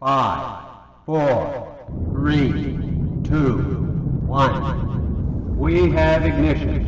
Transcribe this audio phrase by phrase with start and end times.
[0.00, 0.62] Five,
[1.04, 1.76] four,
[2.12, 2.78] three,
[3.24, 3.58] two,
[4.28, 5.58] one.
[5.58, 6.84] We have ignition.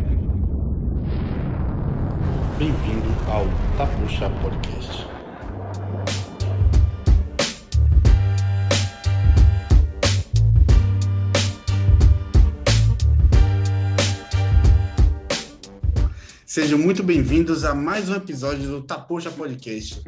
[2.56, 3.46] Bem-vindo ao
[3.76, 5.08] Tapuxa Podcast.
[16.46, 20.00] Sejam muito bem-vindos a mais um episódio do Tapuxa Podcast.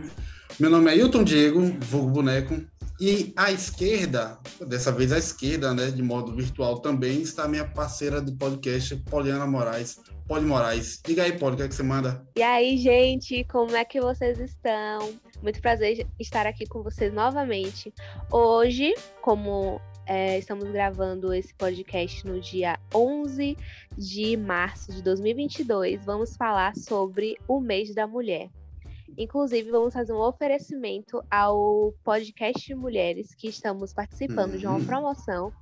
[0.61, 2.62] Meu nome é Hilton Diego, vulgo boneco,
[3.05, 7.64] e à esquerda, dessa vez à esquerda, né, de modo virtual também, está a minha
[7.64, 9.99] parceira de podcast, Poliana Moraes.
[10.29, 11.00] Poli Moraes.
[11.04, 12.25] Diga aí, Poli, o que, é que você manda?
[12.36, 15.18] E aí, gente, como é que vocês estão?
[15.43, 17.93] Muito prazer estar aqui com vocês novamente.
[18.31, 23.57] Hoje, como é, estamos gravando esse podcast no dia 11
[23.98, 26.04] de março de 2022.
[26.04, 28.48] Vamos falar sobre o mês da mulher.
[29.16, 34.84] Inclusive, vamos fazer um oferecimento ao podcast Mulheres, que estamos participando de uma uhum.
[34.84, 35.53] promoção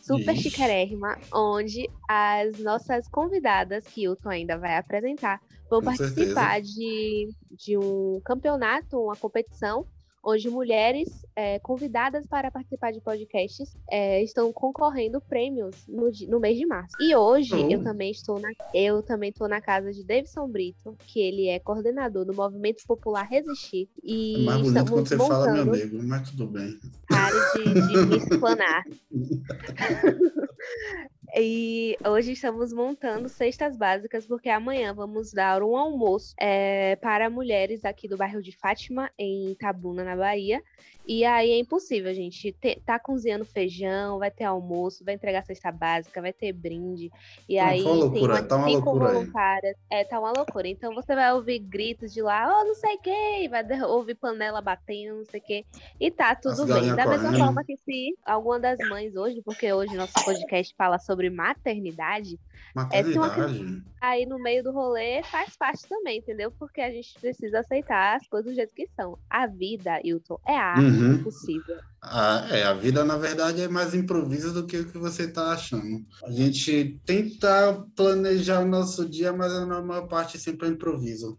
[0.00, 0.50] super Ixi.
[0.50, 7.28] chiquérrima, onde as nossas convidadas, que o Hilton ainda vai apresentar, vão Com participar de,
[7.50, 9.86] de um campeonato, uma competição
[10.22, 16.56] onde mulheres é, convidadas para participar de podcasts é, estão concorrendo prêmios no, no, mês
[16.56, 16.94] de março.
[17.00, 17.82] E hoje eu oh.
[17.82, 22.24] também estou na eu também estou na casa de Davidson Brito, que ele é coordenador
[22.24, 23.88] do Movimento Popular Resistir.
[24.02, 26.78] E é mais bonito quando você fala, meu amigo, mas tudo bem.
[27.10, 28.84] Área de, de me explanar.
[31.34, 37.86] E hoje estamos montando cestas básicas, porque amanhã vamos dar um almoço é, para mulheres
[37.86, 40.62] aqui do bairro de Fátima, em Itabuna, na Bahia.
[41.06, 45.72] E aí é impossível, gente ter, tá cozinhando feijão, vai ter almoço, vai entregar cesta
[45.72, 47.10] básica, vai ter brinde.
[47.48, 49.76] E tá aí loucura, tem uma, tá uma cinco loucura voluntárias.
[49.90, 50.68] É, tá uma loucura.
[50.68, 55.18] Então você vai ouvir gritos de lá, oh, não sei quem, vai ouvir panela batendo,
[55.18, 55.64] não sei o quê.
[55.98, 56.94] E tá tudo bem.
[56.94, 61.30] Da mesma forma que se alguma das mães hoje, porque hoje nosso podcast fala sobre
[61.30, 62.38] maternidade,
[62.74, 63.40] Maternidade.
[63.40, 63.82] É, uma...
[64.00, 66.50] aí no meio do rolê faz parte também, entendeu?
[66.50, 69.18] Porque a gente precisa aceitar as coisas do jeito que são.
[69.28, 71.22] A vida, Hilton, é a arte uhum.
[71.22, 71.76] possível.
[72.02, 75.52] Ah, é, a vida, na verdade, é mais improviso do que o que você está
[75.52, 76.04] achando.
[76.24, 81.38] A gente tenta planejar o nosso dia, mas a maior parte sempre é improviso.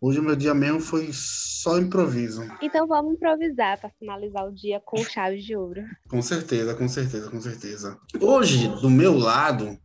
[0.00, 2.42] Hoje, meu dia mesmo foi só improviso.
[2.60, 5.82] Então, vamos improvisar para finalizar o dia com chave de ouro.
[6.08, 7.98] Com certeza, com certeza, com certeza.
[8.20, 9.76] Hoje, do meu lado,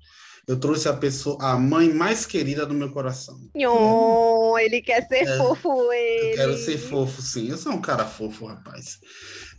[0.49, 3.39] eu trouxe a pessoa, a mãe mais querida do meu coração.
[3.55, 4.65] Oh, é.
[4.65, 6.31] ele quer ser é, fofo, ele.
[6.31, 7.49] Eu quero ser fofo, sim.
[7.49, 8.97] Eu sou um cara fofo, rapaz.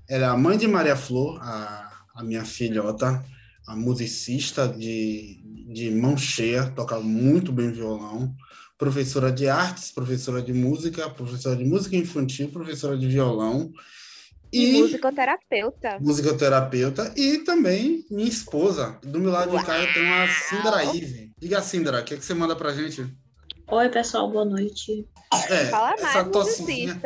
[0.08, 3.24] Ela é a mãe de Maria Flor, a, a minha filhota,
[3.68, 5.40] a musicista de,
[5.72, 8.34] de mão cheia, toca muito bem violão,
[8.76, 13.72] professora de artes, professora de música, professora de música infantil, professora de violão
[14.52, 15.98] e, e musicoterapeuta.
[16.00, 18.98] Musicoterapeuta e também minha esposa.
[19.02, 19.58] Do meu lado Uau.
[19.58, 21.32] de cá eu tenho a Cindra Ive.
[21.38, 23.06] Diga, Cindra, o que, é que você manda pra gente?
[23.68, 25.06] Oi, pessoal, boa noite.
[25.48, 27.00] É, Fala mais, essa tossezinha,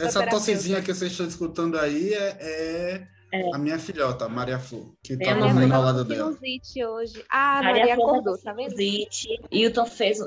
[0.00, 3.54] essa tossezinha que vocês estão escutando aí é, é é.
[3.54, 6.30] A minha filhota, Maria Flor, que tá dormindo ao lado dela.
[6.30, 7.24] hoje.
[7.30, 8.74] Ah, Maria, Maria acordou, tá vendo?
[9.50, 10.18] Hilton fez,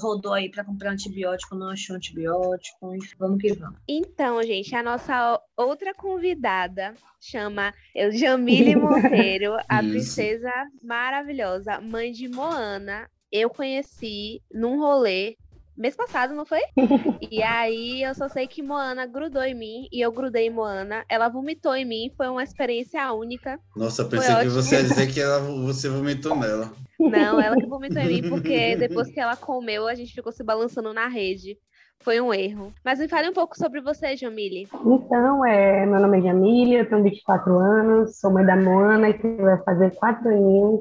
[0.00, 2.96] rodou aí para comprar antibiótico, não achou antibiótico.
[3.18, 3.78] Vamos que vamos.
[3.86, 7.74] Então, gente, a nossa outra convidada chama
[8.12, 10.50] Jamile Monteiro, a princesa
[10.82, 13.10] maravilhosa, mãe de Moana.
[13.30, 15.36] Eu conheci num rolê
[15.76, 16.60] mês passado, não foi?
[17.30, 21.04] e aí eu só sei que Moana grudou em mim e eu grudei em Moana.
[21.08, 23.58] Ela vomitou em mim, foi uma experiência única.
[23.76, 26.72] Nossa, pensei que você ia dizer que ela, você vomitou nela.
[26.98, 30.44] Não, ela que vomitou em mim, porque depois que ela comeu, a gente ficou se
[30.44, 31.58] balançando na rede.
[32.00, 32.72] Foi um erro.
[32.84, 34.68] Mas me fale um pouco sobre você, Jamile.
[34.84, 39.28] Então, é, meu nome é Jamile, eu tenho 24 anos, sou mãe da Moana, que
[39.36, 40.80] vai fazer 4 aninhos,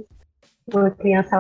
[0.74, 1.38] uma criança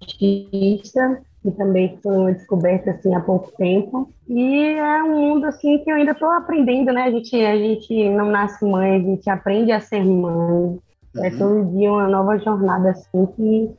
[0.00, 4.10] autista que também foi uma descoberta assim há pouco tempo.
[4.26, 7.02] E é um mundo assim que eu ainda estou aprendendo, né?
[7.02, 10.80] A gente, a gente não nasce mãe, a gente aprende a ser mãe.
[11.14, 11.24] É uhum.
[11.24, 13.70] É todo dia uma nova jornada assim que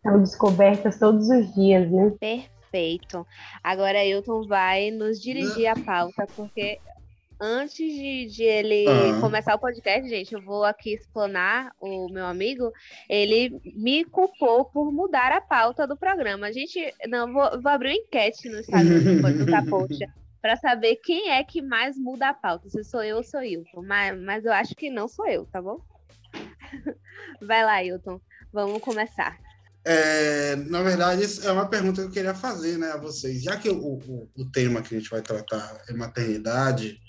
[0.00, 2.12] são descobertas todos os dias, né?
[2.20, 3.26] Perfeito.
[3.64, 6.78] Agora Hilton vai nos dirigir a pauta, porque
[7.40, 9.20] antes de, de ele uhum.
[9.20, 12.72] começar o podcast, gente, eu vou aqui explanar o meu amigo.
[13.08, 16.46] Ele me culpou por mudar a pauta do programa.
[16.46, 20.06] A gente, não, vou, vou abrir uma enquete no Instagram do Capocha
[20.40, 23.82] para saber quem é que mais muda a pauta, se sou eu ou sou Hilton.
[23.82, 25.80] Mas, mas eu acho que não sou eu, tá bom?
[27.42, 28.20] Vai lá, Hilton.
[28.52, 29.38] Vamos começar.
[29.84, 33.42] É, na verdade, é uma pergunta que eu queria fazer né, a vocês.
[33.42, 37.00] Já que o, o, o tema que a gente vai tratar é maternidade,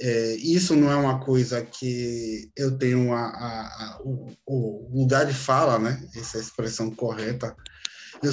[0.00, 5.24] É, isso não é uma coisa que eu tenho a, a, a, o, o, lugar
[5.26, 6.04] de fala, né?
[6.16, 7.54] Essa é expressão correta.
[8.22, 8.30] Eu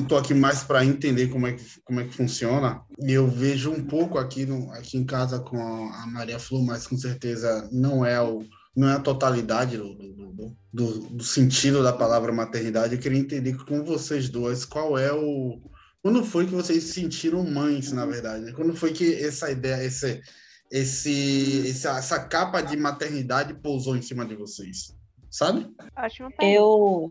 [0.00, 2.82] estou aqui mais para entender como é, que, como é que funciona.
[3.00, 6.86] E eu vejo um pouco aqui, no, aqui em casa com a Maria Flu, mas
[6.86, 8.44] com certeza não é o,
[8.76, 12.94] não é a totalidade do, do, do, do, sentido da palavra maternidade.
[12.94, 15.60] Eu queria entender com vocês duas qual é o.
[16.02, 18.52] Quando foi que vocês se sentiram mães, na verdade?
[18.52, 20.20] Quando foi que essa ideia, esse,
[20.70, 24.94] esse, essa, essa capa de maternidade pousou em cima de vocês?
[25.30, 25.72] Sabe?
[26.40, 27.10] Eu,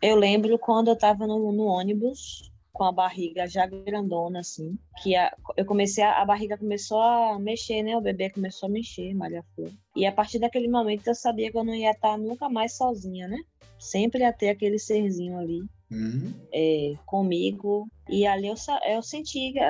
[0.00, 5.14] eu lembro quando eu estava no, no ônibus com a barriga já grandona, assim, que
[5.14, 7.96] a, eu comecei, a, a, barriga começou a mexer, né?
[7.96, 9.70] O bebê começou a mexer, Maria Flor.
[9.94, 13.28] E a partir daquele momento eu sabia que eu não ia estar nunca mais sozinha,
[13.28, 13.38] né?
[13.78, 15.62] Sempre ia ter aquele serzinho ali
[15.94, 16.34] uhum.
[16.52, 17.88] é, comigo.
[18.08, 18.54] E ali eu,
[18.86, 19.60] eu senti que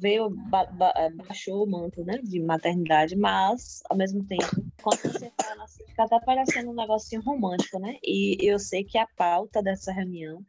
[0.00, 2.18] veio, ba, ba, baixou o manto, né?
[2.22, 7.22] De maternidade, mas, ao mesmo tempo, quando você fala assim, fica até parecendo um negocinho
[7.22, 7.96] romântico, né?
[8.02, 10.42] E eu sei que a pauta dessa reunião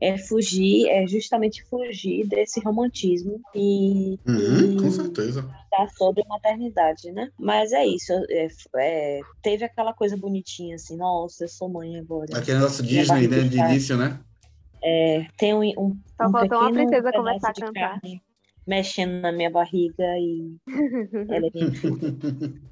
[0.00, 6.28] é fugir, é justamente fugir desse romantismo e, uhum, e com certeza tá sobre a
[6.28, 7.30] maternidade, né?
[7.38, 12.36] Mas é isso, é, é, teve aquela coisa bonitinha assim, nossa, eu sou mãe agora.
[12.36, 14.18] Aquele nosso Disney, né, de início, né?
[14.88, 18.00] É, tem um, um, Só um faltou uma princesa começar a cantar.
[18.64, 20.56] Mexendo na minha barriga e
[21.28, 21.72] ela é bem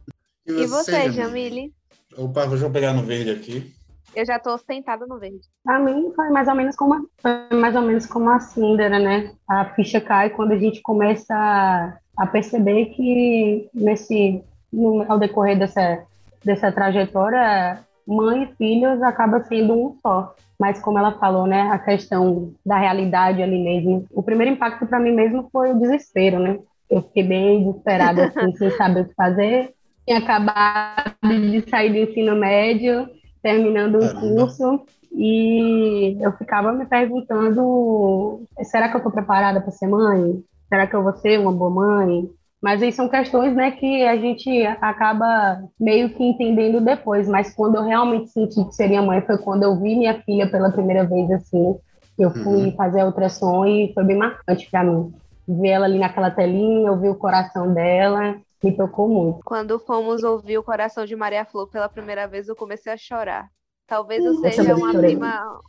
[0.47, 1.73] E você, e você Jamile?
[2.17, 3.75] Opa, deixa eu pegar no verde aqui.
[4.15, 5.41] Eu já tô sentada no verde.
[5.65, 9.33] Pra mim foi mais ou menos como foi mais ou menos como a Cindera, né?
[9.49, 15.59] A ficha cai quando a gente começa a, a perceber que nesse no, ao decorrer
[15.59, 16.07] dessa
[16.45, 20.37] dessa trajetória, mãe e filhos acaba sendo um só.
[20.59, 24.07] Mas como ela falou, né, a questão da realidade ali mesmo.
[24.13, 26.59] O primeiro impacto para mim mesmo foi o desespero, né?
[26.89, 29.75] Eu fiquei bem desesperada assim, sem saber o que fazer.
[30.07, 33.09] Tinha acabado de sair do ensino médio
[33.43, 39.87] terminando o curso e eu ficava me perguntando: será que eu estou preparada para ser
[39.87, 40.43] mãe?
[40.69, 42.29] Será que eu vou ser uma boa mãe?
[42.65, 47.29] Mas aí são questões né, que a gente acaba meio que entendendo depois.
[47.29, 50.73] Mas quando eu realmente senti que seria mãe foi quando eu vi minha filha pela
[50.73, 51.77] primeira vez assim.
[52.19, 52.75] Eu fui uhum.
[52.75, 55.13] fazer a ultrassom e foi bem marcante para mim.
[55.47, 59.41] Ver ela ali naquela telinha, ouvir o coração dela me tocou muito.
[59.45, 63.47] Quando fomos ouvir o Coração de Maria Flor pela primeira vez, eu comecei a chorar.
[63.87, 65.11] Talvez eu seja eu uma chorei.
[65.11, 65.61] prima.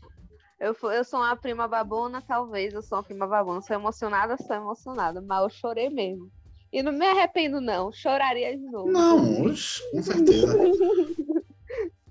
[0.58, 3.62] Eu, eu sou uma prima babona, talvez eu sou uma prima babona.
[3.62, 6.32] Sou emocionada, sou emocionada, mas eu chorei mesmo.
[6.76, 7.90] E não me arrependo, não.
[7.90, 8.92] Choraria de novo.
[8.92, 10.58] Não, com certeza.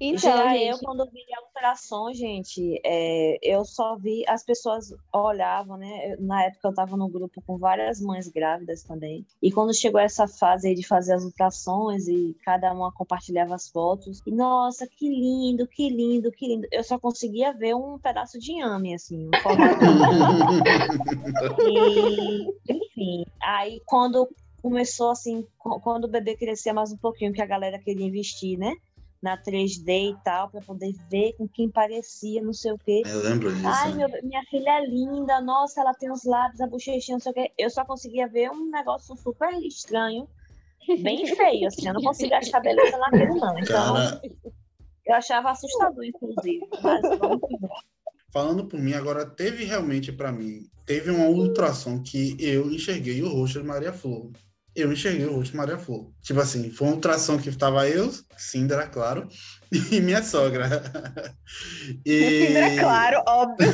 [0.01, 0.67] Então, Já gente...
[0.67, 6.17] eu, quando vi a ultrassom, gente, é, eu só vi as pessoas olhavam, né?
[6.19, 9.25] Na época eu estava no grupo com várias mães grávidas também.
[9.41, 13.69] E quando chegou essa fase aí de fazer as ultrassons e cada uma compartilhava as
[13.69, 16.67] fotos, e nossa, que lindo, que lindo, que lindo.
[16.73, 19.31] Eu só conseguia ver um pedaço de ame, assim, um
[21.63, 24.29] e, enfim, aí quando
[24.65, 28.75] começou assim, quando o bebê crescia mais um pouquinho, que a galera queria investir, né?
[29.23, 33.03] na 3D e tal, para poder ver com quem parecia, não sei o quê.
[33.07, 33.67] Eu lembro disso.
[33.67, 37.33] Ai, meu, minha filha é linda, nossa, ela tem os lábios, a bochechinha, não sei
[37.33, 37.51] o quê.
[37.57, 40.29] Eu só conseguia ver um negócio super estranho,
[41.01, 41.89] bem feio, assim.
[41.89, 43.59] Eu não conseguia achar beleza naquilo, não.
[43.59, 44.21] Então, Cara...
[45.07, 46.61] eu achava assustador, inclusive.
[46.83, 47.01] Mas
[48.31, 53.33] Falando por mim, agora teve realmente para mim, teve uma ultrassom que eu enxerguei o
[53.33, 54.31] rosto de Maria Flor
[54.75, 56.11] eu enxerguei o rosto de Maria Flor.
[56.23, 59.29] Tipo assim, foi uma ultrassom que estava eu, Cindra, claro,
[59.91, 60.83] e minha sogra.
[62.05, 62.47] E...
[62.47, 63.73] Cindra, claro, óbvio.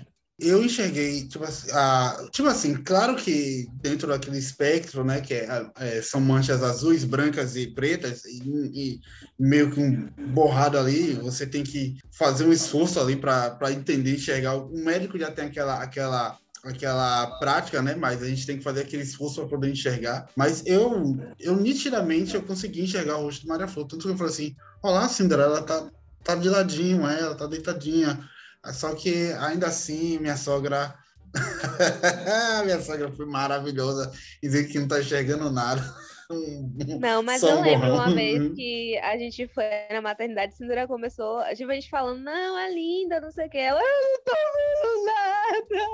[0.40, 5.70] eu enxerguei, tipo assim, a, tipo assim, claro que dentro daquele espectro, né, que é,
[5.78, 8.40] é, são manchas azuis, brancas e pretas, e,
[8.72, 9.00] e,
[9.38, 14.56] meio que um borrado ali, você tem que fazer um esforço ali para entender, enxergar.
[14.56, 17.94] O médico já tem aquela, aquela aquela prática, né?
[17.94, 20.28] Mas a gente tem que fazer aquele esforço para poder enxergar.
[20.36, 23.86] Mas eu, eu nitidamente eu consegui enxergar o rosto de Maria Flor.
[23.86, 25.90] Tanto que eu falei assim: olá, Cinderela, tá,
[26.22, 28.28] tá de ladinho, ela tá deitadinha.
[28.72, 30.94] Só que ainda assim, minha sogra.
[32.64, 34.10] minha sogra foi maravilhosa
[34.42, 35.82] dizer que não tá enxergando nada.
[37.00, 41.70] Não, mas eu lembro uma vez que a gente foi na maternidade, Cinderela começou, tipo,
[41.70, 43.58] a gente falando, não, é linda, não sei o que.
[43.58, 45.86] Ela, eu não tô vendo nada.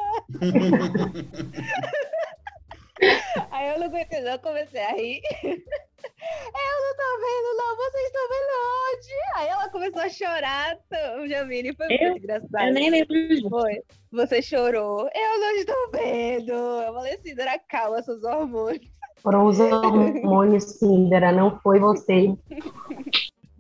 [3.51, 5.21] Aí eu não aguentei, eu comecei a rir.
[6.07, 8.47] Eu não tô vendo, não, vocês estão vendo
[8.87, 9.09] pode?
[9.37, 10.79] Aí ela começou a chorar,
[11.21, 12.69] o Jamile foi Eu- muito engraçado.
[12.69, 13.17] Eu nem lembro.
[13.49, 13.83] Foi.
[14.13, 15.09] Você chorou.
[15.15, 16.53] Eu não estou vendo.
[16.53, 18.91] Eu falei assim, Dora, calma seus hormônios.
[19.27, 22.33] Foram os hormônios, Cindera, não foi você.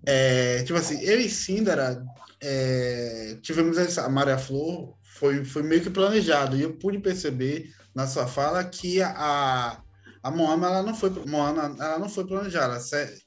[0.06, 2.00] É, tipo assim, eu e Síndara
[2.40, 7.68] é, tivemos essa, a Maria Flor, foi, foi meio que planejado, e eu pude perceber
[7.92, 9.80] na sua fala que a,
[10.22, 12.78] a Moana, ela não foi, Moana, ela não foi planejada,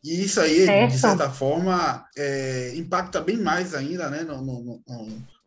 [0.01, 0.91] e isso aí, Certo.
[0.93, 4.81] de certa forma, é, impacta bem mais ainda, né, no- no- no-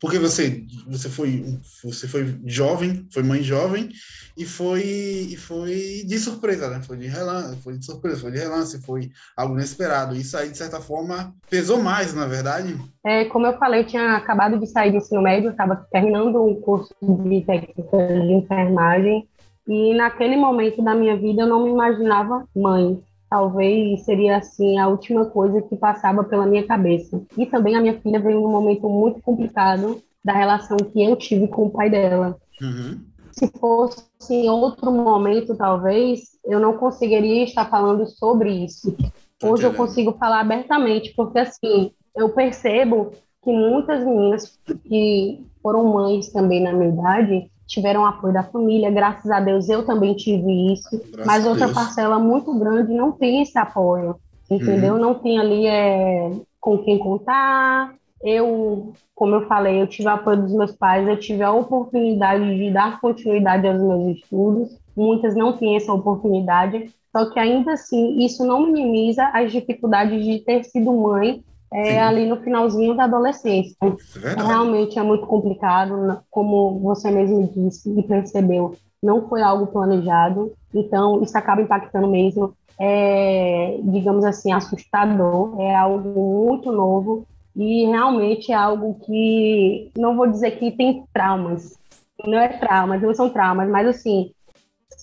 [0.03, 1.45] porque você, você, foi,
[1.85, 3.89] você foi jovem, foi mãe jovem,
[4.37, 8.39] e foi, e foi de surpresa, né, foi de relance, foi de surpresa, foi de
[8.39, 10.17] relance, foi algo inesperado.
[10.17, 12.77] Isso aí, de certa forma, pesou mais, na verdade.
[13.07, 16.61] É, como eu falei, eu tinha acabado de sair do ensino médio, estava terminando um
[16.61, 19.29] curso de técnica de enfermagem,
[19.69, 23.01] e naquele momento da minha vida eu não me imaginava mãe.
[23.33, 27.23] Talvez seria assim a última coisa que passava pela minha cabeça.
[27.35, 31.49] E também a minha filha veio num momento muito complicado da relação que eu tive
[31.49, 32.37] com o pai dela.
[32.61, 33.01] Uhum.
[33.31, 38.95] Se fosse em outro momento, talvez, eu não conseguiria estar falando sobre isso.
[39.43, 43.13] Hoje eu consigo falar abertamente, porque assim, eu percebo
[43.43, 49.31] que muitas meninas que foram mães também na minha idade tiveram apoio da família, graças
[49.31, 51.79] a Deus eu também tive isso, Graças mas outra Deus.
[51.79, 54.17] parcela muito grande não tem esse apoio,
[54.51, 54.99] entendeu?
[54.99, 57.95] Não tem ali é, com quem contar.
[58.23, 62.71] Eu, como eu falei, eu tive apoio dos meus pais, eu tive a oportunidade de
[62.71, 64.79] dar continuidade aos meus estudos.
[64.95, 70.41] Muitas não têm essa oportunidade, só que ainda assim isso não minimiza as dificuldades de
[70.41, 73.77] ter sido mãe é, ali no finalzinho da adolescência.
[73.83, 74.47] É verdade.
[74.47, 81.23] Realmente é muito complicado, como você mesmo disse e percebeu, não foi algo planejado, então
[81.23, 82.55] isso acaba impactando mesmo.
[82.79, 90.27] É, digamos assim, assustador, é algo muito novo e realmente é algo que, não vou
[90.27, 91.77] dizer que tem traumas,
[92.25, 94.33] não é traumas, não são traumas, mas assim,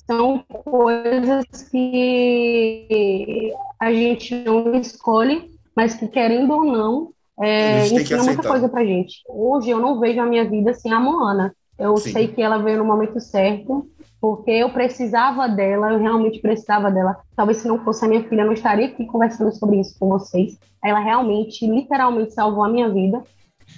[0.08, 8.46] são coisas que a gente não escolhe, mas que querendo ou não, é, ensina muita
[8.46, 9.22] coisa pra gente.
[9.30, 11.56] Hoje eu não vejo a minha vida sem a Moana.
[11.78, 12.12] Eu Sim.
[12.12, 13.88] sei que ela veio no momento certo,
[14.20, 17.16] porque eu precisava dela, eu realmente precisava dela.
[17.34, 20.10] Talvez se não fosse a minha filha, eu não estaria aqui conversando sobre isso com
[20.10, 20.60] vocês.
[20.84, 23.24] Ela realmente, literalmente salvou a minha vida.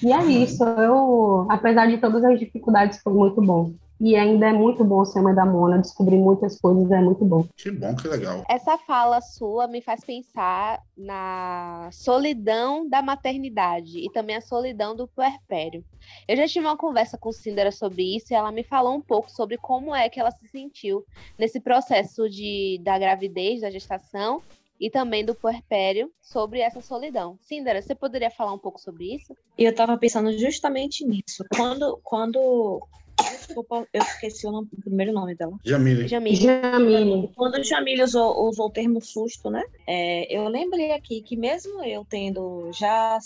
[0.02, 3.74] E é isso, eu, apesar de todas as dificuldades, foi muito bom.
[4.04, 7.48] E ainda é muito bom ser mãe da Mona, descobrir muitas coisas, é muito bom.
[7.56, 8.44] Que bom, que legal.
[8.50, 15.08] Essa fala sua me faz pensar na solidão da maternidade e também a solidão do
[15.08, 15.86] puerpério.
[16.28, 19.30] Eu já tive uma conversa com Cindera sobre isso e ela me falou um pouco
[19.30, 21.06] sobre como é que ela se sentiu
[21.38, 24.42] nesse processo de, da gravidez, da gestação
[24.80, 27.38] e também do puerpério sobre essa solidão.
[27.40, 29.38] Cindera, você poderia falar um pouco sobre isso?
[29.56, 31.46] E eu tava pensando justamente nisso.
[31.56, 32.82] Quando, quando
[33.22, 35.54] Desculpa, eu esqueci o, nome- o primeiro nome dela.
[35.64, 36.08] Jamile.
[36.08, 36.36] Jamile.
[36.36, 39.62] Jamile, Quando o Jamile usou, usou o termo susto, né?
[39.88, 43.18] é, eu lembrei aqui que mesmo eu tendo já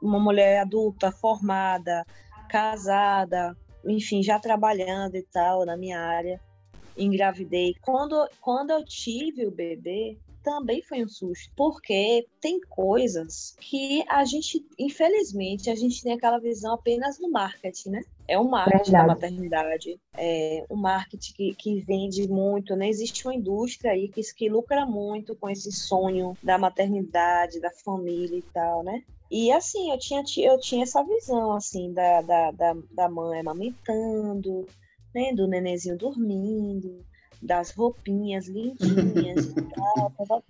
[0.00, 2.04] uma mulher adulta, formada,
[2.48, 6.40] casada, enfim, já trabalhando e tal na minha área,
[6.96, 7.74] engravidei.
[7.80, 14.24] Quando, quando eu tive o bebê, também foi um susto, porque tem coisas que a
[14.24, 18.02] gente, infelizmente, a gente tem aquela visão apenas no marketing, né?
[18.28, 19.08] É o marketing da Verdade.
[19.08, 22.88] maternidade, é um marketing que, que vende muito, né?
[22.88, 28.38] Existe uma indústria aí que, que lucra muito com esse sonho da maternidade, da família
[28.38, 29.02] e tal, né?
[29.30, 34.66] E assim, eu tinha, eu tinha essa visão, assim, da, da, da, da mãe amamentando,
[35.14, 35.32] né?
[35.34, 37.04] Do nenenzinho dormindo,
[37.42, 38.72] das roupinhas e
[39.74, 40.42] tal, tal.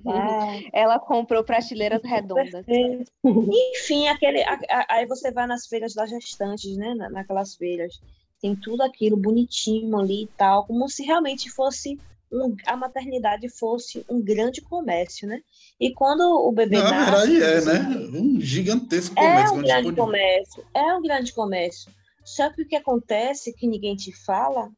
[0.72, 2.64] Ela comprou prateleiras redondas.
[3.24, 6.94] Enfim, aquele, a- a- aí você vai nas feiras das gestantes, né?
[6.94, 8.00] na- Naquelas feiras.
[8.40, 11.98] Tem tudo aquilo bonitinho ali e tal, como se realmente fosse
[12.30, 15.40] um, a maternidade fosse um grande comércio, né?
[15.78, 18.18] E quando o bebê Na nasce, verdade é, né?
[18.18, 19.54] Um gigantesco É comércio.
[19.54, 21.92] um a gente grande comércio, é um grande comércio.
[22.24, 24.70] Só que o que acontece, que ninguém te fala,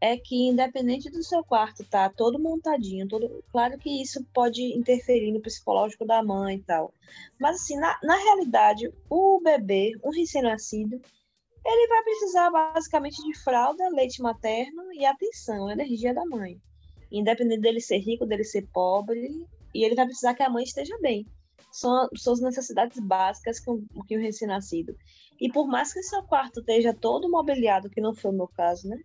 [0.00, 5.32] é que independente do seu quarto tá todo montadinho, todo, claro que isso pode interferir
[5.32, 6.94] no psicológico da mãe e tal.
[7.40, 11.00] Mas assim, na, na realidade, o bebê, um recém-nascido,
[11.64, 16.60] ele vai precisar basicamente de fralda, leite materno e atenção, energia da mãe.
[17.10, 20.96] Independente dele ser rico, dele ser pobre, e ele vai precisar que a mãe esteja
[21.00, 21.26] bem.
[21.72, 24.96] São, são as necessidades básicas que um, que um recém-nascido.
[25.40, 28.88] E por mais que seu quarto esteja todo mobiliado, que não foi o meu caso,
[28.88, 28.98] né?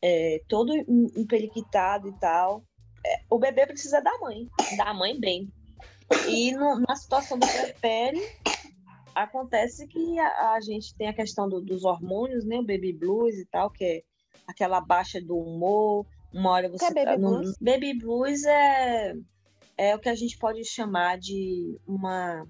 [0.00, 2.64] É, todo em- emperiquitado e tal,
[3.06, 5.48] é, o bebê precisa da mãe, da mãe bem.
[6.28, 8.22] E no, na situação do puerpério,
[9.14, 12.56] acontece que a, a, gente tem a questão do, dos hormônios, né?
[12.58, 14.02] O baby blues e tal, que é
[14.46, 16.06] aquela baixa do humor.
[16.32, 16.92] Uma hora você.
[16.92, 17.48] Que é baby tá, blues?
[17.48, 19.14] No, baby blues é,
[19.76, 22.46] é o que a gente pode chamar de uma.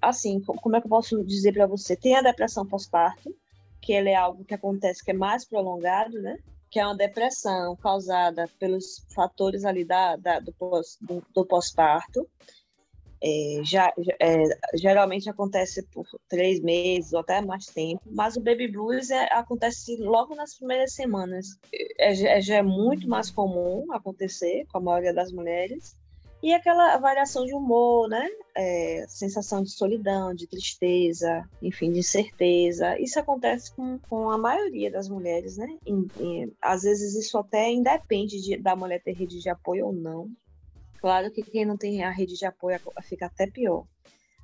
[0.00, 1.96] Assim, como é que eu posso dizer para você?
[1.96, 3.34] Tem a depressão pós-parto,
[3.82, 6.38] que ele é algo que acontece que é mais prolongado, né?
[6.70, 12.26] Que é uma depressão causada pelos fatores ali da, da do pós-parto.
[13.24, 14.36] É, já, é,
[14.74, 19.96] geralmente acontece por três meses ou até mais tempo, mas o baby blues é, acontece
[19.96, 21.58] logo nas primeiras semanas.
[21.72, 25.96] É, é, já é muito mais comum acontecer com a maioria das mulheres.
[26.42, 28.28] E aquela variação de humor, né?
[28.56, 32.98] É, sensação de solidão, de tristeza, enfim, de incerteza.
[32.98, 35.68] Isso acontece com, com a maioria das mulheres, né?
[35.86, 39.92] E, e, às vezes isso até independe de, da mulher ter rede de apoio ou
[39.92, 40.28] não.
[41.00, 43.84] Claro que quem não tem a rede de apoio fica até pior.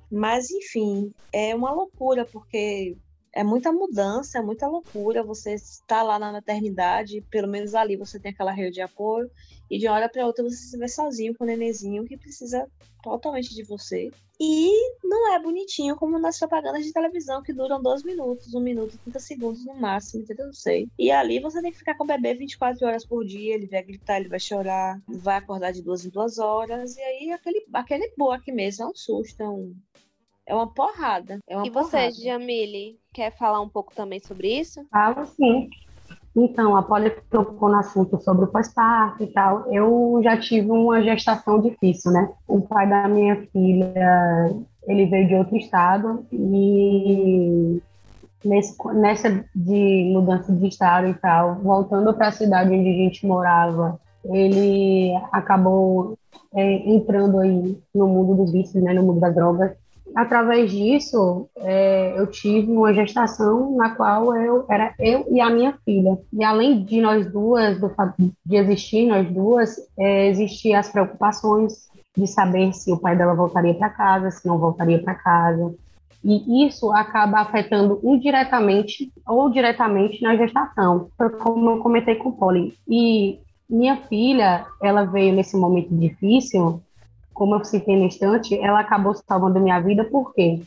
[0.09, 2.97] Mas, enfim, é uma loucura, porque
[3.33, 5.23] é muita mudança, é muita loucura.
[5.23, 9.29] Você está lá na maternidade, pelo menos ali você tem aquela rede de apoio,
[9.69, 12.67] e de uma hora para outra você se vê sozinho com o nenenzinho que precisa
[13.01, 14.11] totalmente de você.
[14.41, 14.71] E
[15.03, 19.19] não é bonitinho como nas propagandas de televisão que duram 12 minutos, 1 minuto, 30
[19.19, 20.45] segundos no máximo, entendeu?
[20.45, 20.87] Não sei.
[20.97, 23.83] E ali você tem que ficar com o bebê 24 horas por dia, ele vai
[23.83, 28.13] gritar, ele vai chorar, vai acordar de duas em duas horas, e aí aquele, aquele
[28.17, 29.75] boa aqui mesmo é um susto, é um
[30.49, 31.39] é uma porrada.
[31.47, 34.83] É uma e você, Jamile, quer falar um pouco também sobre isso?
[34.89, 35.69] Falo sim.
[36.35, 39.71] Então, a Polly tocou no assunto sobre o pós-parto e tal.
[39.71, 42.29] Eu já tive uma gestação difícil, né?
[42.47, 43.93] O pai da minha filha,
[44.87, 47.79] ele veio de outro estado e
[48.43, 53.25] nesse, nessa de mudança de estado e tal, voltando para a cidade onde a gente
[53.25, 56.17] morava, ele acabou
[56.55, 58.93] é, entrando aí no mundo dos vícios, né?
[58.93, 59.77] No mundo das drogas
[60.15, 65.77] através disso, é, eu tive uma gestação na qual eu era eu e a minha
[65.85, 66.17] filha.
[66.33, 71.89] E além de nós duas, do fato de existir nós duas, é, existiam as preocupações
[72.17, 75.73] de saber se o pai dela voltaria para casa, se não voltaria para casa.
[76.23, 81.09] E isso acaba afetando indiretamente ou diretamente na gestação,
[81.41, 82.73] como eu comentei com o Polly.
[82.87, 86.81] E minha filha, ela veio nesse momento difícil
[87.39, 90.61] como eu citei no instante, ela acabou salvando minha vida porque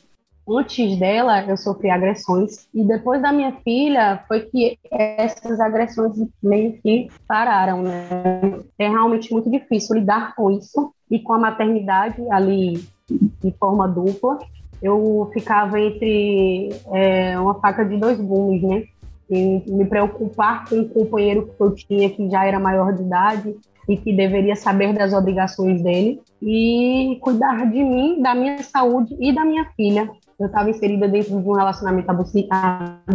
[0.48, 6.72] antes dela eu sofri agressões e depois da minha filha foi que essas agressões meio
[6.80, 8.08] que pararam, né?
[8.78, 14.38] É realmente muito difícil lidar com isso e com a maternidade ali de forma dupla.
[14.82, 18.84] Eu ficava entre é, uma faca de dois gumes, né?
[19.28, 23.56] E me preocupar com o companheiro que eu tinha que já era maior de idade
[23.88, 29.32] e que deveria saber das obrigações dele e cuidar de mim, da minha saúde e
[29.32, 30.10] da minha filha.
[30.38, 32.48] Eu estava inserida dentro de um relacionamento abusivo,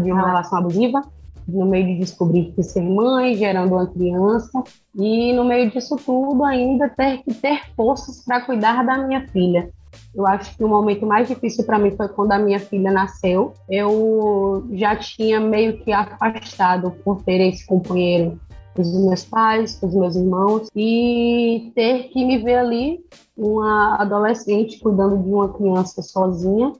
[0.01, 1.01] de uma relação abusiva,
[1.47, 4.63] no meio de descobrir que ser mãe, gerando uma criança,
[4.95, 9.69] e no meio disso tudo ainda ter que ter forças para cuidar da minha filha.
[10.13, 13.53] Eu acho que o momento mais difícil para mim foi quando a minha filha nasceu.
[13.69, 18.39] Eu já tinha meio que afastado por ter esse companheiro
[18.81, 22.99] os meus pais, os meus irmãos, e ter que me ver ali,
[23.35, 26.73] uma adolescente cuidando de uma criança sozinha,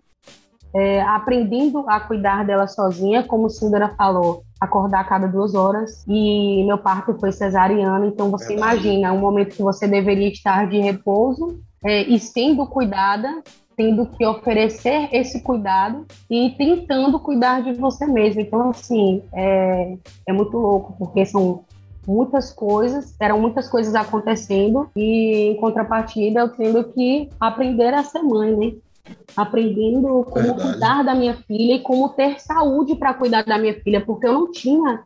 [0.73, 6.03] é, aprendendo a cuidar dela sozinha, como Cindra falou, acordar a cada duas horas.
[6.07, 8.87] E meu parto foi cesariano, então você Verdade.
[8.87, 13.41] imagina um momento que você deveria estar de repouso é, e sendo cuidada,
[13.75, 18.41] tendo que oferecer esse cuidado e tentando cuidar de você mesmo.
[18.41, 21.63] Então, assim, é, é muito louco, porque são
[22.07, 28.23] muitas coisas, eram muitas coisas acontecendo e em contrapartida eu tendo que aprender a ser
[28.23, 28.73] mãe, né?
[29.35, 30.61] Aprendendo como Verdade.
[30.61, 34.33] cuidar da minha filha e como ter saúde para cuidar da minha filha, porque eu
[34.33, 35.03] não tinha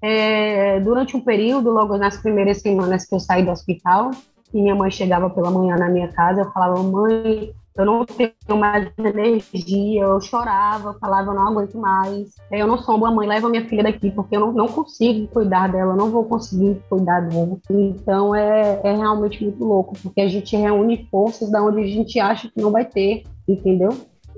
[0.00, 4.10] é, durante um período, logo nas primeiras semanas que eu saí do hospital,
[4.52, 8.32] e minha mãe chegava pela manhã na minha casa, eu falava, mãe, eu não tenho
[8.58, 13.28] mais energia, eu chorava, eu falava, eu não aguento mais, eu não sou uma mãe,
[13.28, 17.20] leva minha filha daqui, porque eu não, não consigo cuidar dela, não vou conseguir cuidar
[17.20, 17.58] dela.
[17.70, 22.18] Então é, é realmente muito louco, porque a gente reúne forças da onde a gente
[22.18, 23.90] acha que não vai ter, entendeu?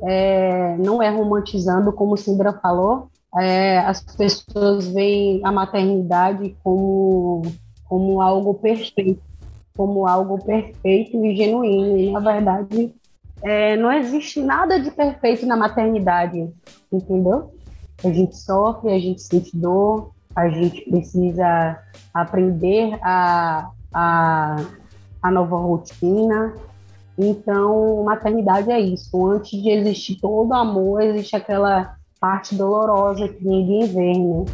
[0.02, 7.42] É, não é romantizando, como o Sindra falou, é, as pessoas veem a maternidade como,
[7.88, 9.22] como algo perfeito,
[9.76, 12.92] como algo perfeito e genuíno, e na verdade
[13.42, 16.48] é, não existe nada de perfeito na maternidade,
[16.92, 17.52] entendeu?
[18.04, 21.78] A gente sofre, a gente sente dor, a gente precisa
[22.14, 24.56] aprender a, a
[25.22, 26.54] a nova rotina.
[27.18, 29.26] Então, maternidade é isso.
[29.26, 34.44] Antes de existir todo amor, existe aquela parte dolorosa que ninguém vê, né?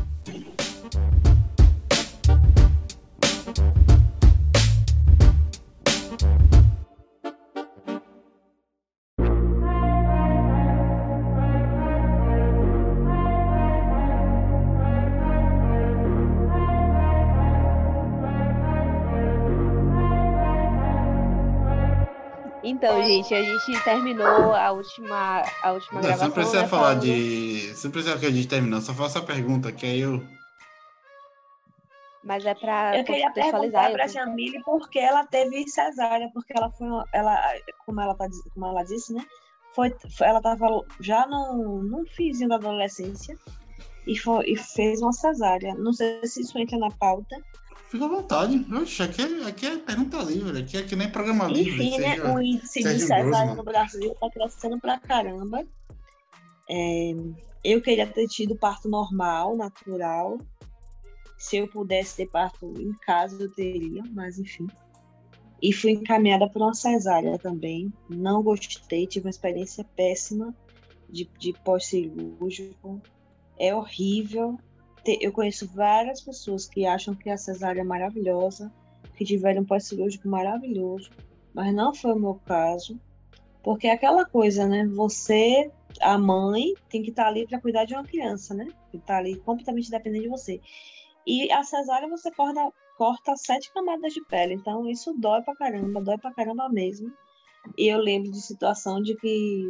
[22.85, 26.29] Então, gente, a gente terminou a última, a última Não, você gravação.
[26.29, 27.75] não precisa né, falar falando- de.
[27.75, 30.23] Você não precisa que a gente terminou, só faça a pergunta, que aí eu.
[32.23, 34.09] Mas é pra Eu queria perguntar para a.
[34.09, 37.39] Jamile por que ela teve cesárea, porque ela foi, ela,
[37.85, 39.25] como ela tá, como ela disse, né?
[39.75, 40.67] Foi, foi- ela estava
[41.01, 43.37] já no, no finzinho da adolescência
[44.07, 45.75] e, foi, e fez uma cesárea.
[45.75, 47.37] Não sei se isso entra na pauta.
[47.95, 48.67] Fica à vontade.
[48.75, 51.87] Oxe, aqui é, aqui é pergunta livre, aqui é que nem programa livre.
[51.87, 52.21] Enfim, né?
[52.25, 55.65] O índice de cesárea no Brasil está crescendo pra caramba.
[56.69, 57.13] É,
[57.63, 60.39] eu queria ter tido parto normal, natural.
[61.39, 64.67] Se eu pudesse ter parto em casa, eu teria, mas enfim.
[65.63, 67.93] E fui encaminhada por uma cesárea também.
[68.11, 70.53] Não gostei, tive uma experiência péssima
[71.09, 73.01] de, de pós-cirúrgico.
[73.57, 74.59] É horrível.
[75.07, 78.73] Eu conheço várias pessoas que acham que a cesárea é maravilhosa,
[79.17, 81.11] que tiveram um pós-cirúrgico maravilhoso,
[81.53, 82.99] mas não foi o meu caso.
[83.63, 84.87] Porque é aquela coisa, né?
[84.89, 88.67] Você, a mãe, tem que estar ali para cuidar de uma criança, né?
[88.91, 90.61] Que está ali completamente dependente de você.
[91.27, 96.03] E a cesárea você corta, corta sete camadas de pele, então isso dói pra caramba,
[96.03, 97.11] dói pra caramba mesmo.
[97.79, 99.65] E eu lembro de situação de que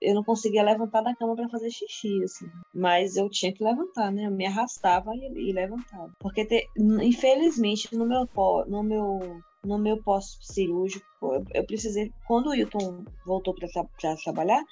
[0.00, 2.46] eu não conseguia levantar da cama para fazer xixi, assim.
[2.74, 4.26] Mas eu tinha que levantar, né?
[4.26, 6.10] Eu me arrastava e, e levantava.
[6.20, 8.28] Porque, te- infelizmente, no meu,
[8.66, 12.12] no meu, no meu pós-cirúrgico, eu, eu precisei...
[12.26, 14.62] Quando o Hilton voltou para trabalhar,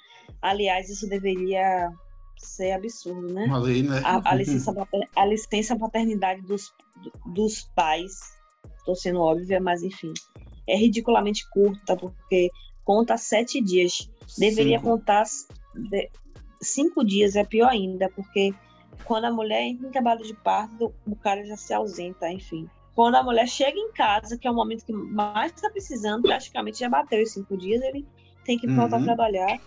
[0.41, 1.89] aliás, isso deveria
[2.37, 3.45] ser absurdo, né?
[3.45, 4.01] Uma lei, né?
[4.03, 4.73] a, a licença,
[5.15, 6.71] a licença paternidade dos,
[7.25, 8.11] dos pais,
[8.77, 10.13] estou sendo óbvia, mas enfim,
[10.67, 12.49] é ridiculamente curta, porque
[12.85, 14.09] conta sete dias.
[14.37, 14.89] Deveria Cinco.
[14.89, 15.25] contar
[16.61, 18.53] cinco dias, é pior ainda, porque
[19.03, 22.67] quando a mulher entra em trabalho de parto, o cara já se ausenta, enfim.
[22.95, 26.79] Quando a mulher chega em casa, que é o momento que mais está precisando, praticamente
[26.79, 28.05] já bateu os cinco dias, ele
[28.43, 29.03] tem que voltar Uhum.
[29.03, 29.59] a trabalhar.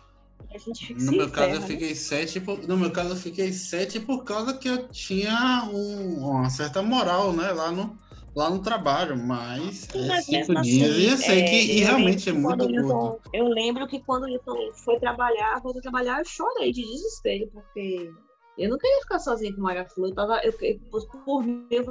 [0.52, 1.66] A gente fica No meu caso, eu né?
[1.66, 2.40] fiquei sete.
[2.40, 2.66] Por...
[2.66, 7.32] No meu caso, eu fiquei sete por causa que eu tinha um- uma certa moral,
[7.32, 7.52] né?
[7.52, 7.96] Lá no,
[8.34, 9.16] lá no trabalho.
[9.16, 10.90] Mas, é cinco dias.
[10.90, 13.30] assim, e eu sei é, que e realmente é muito quando o curto.
[13.32, 18.12] Eu lembro que quando o foi trabalhar, a trabalhar, eu chorei de desespero, porque
[18.58, 20.08] eu não queria ficar sozinha com Maria Flor.
[20.08, 20.78] Eu tava, eu, eu-
[21.24, 21.84] por, mim, eu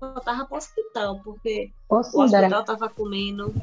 [0.00, 3.54] voltava pro hospital, porque Ô, o hospital tava comendo.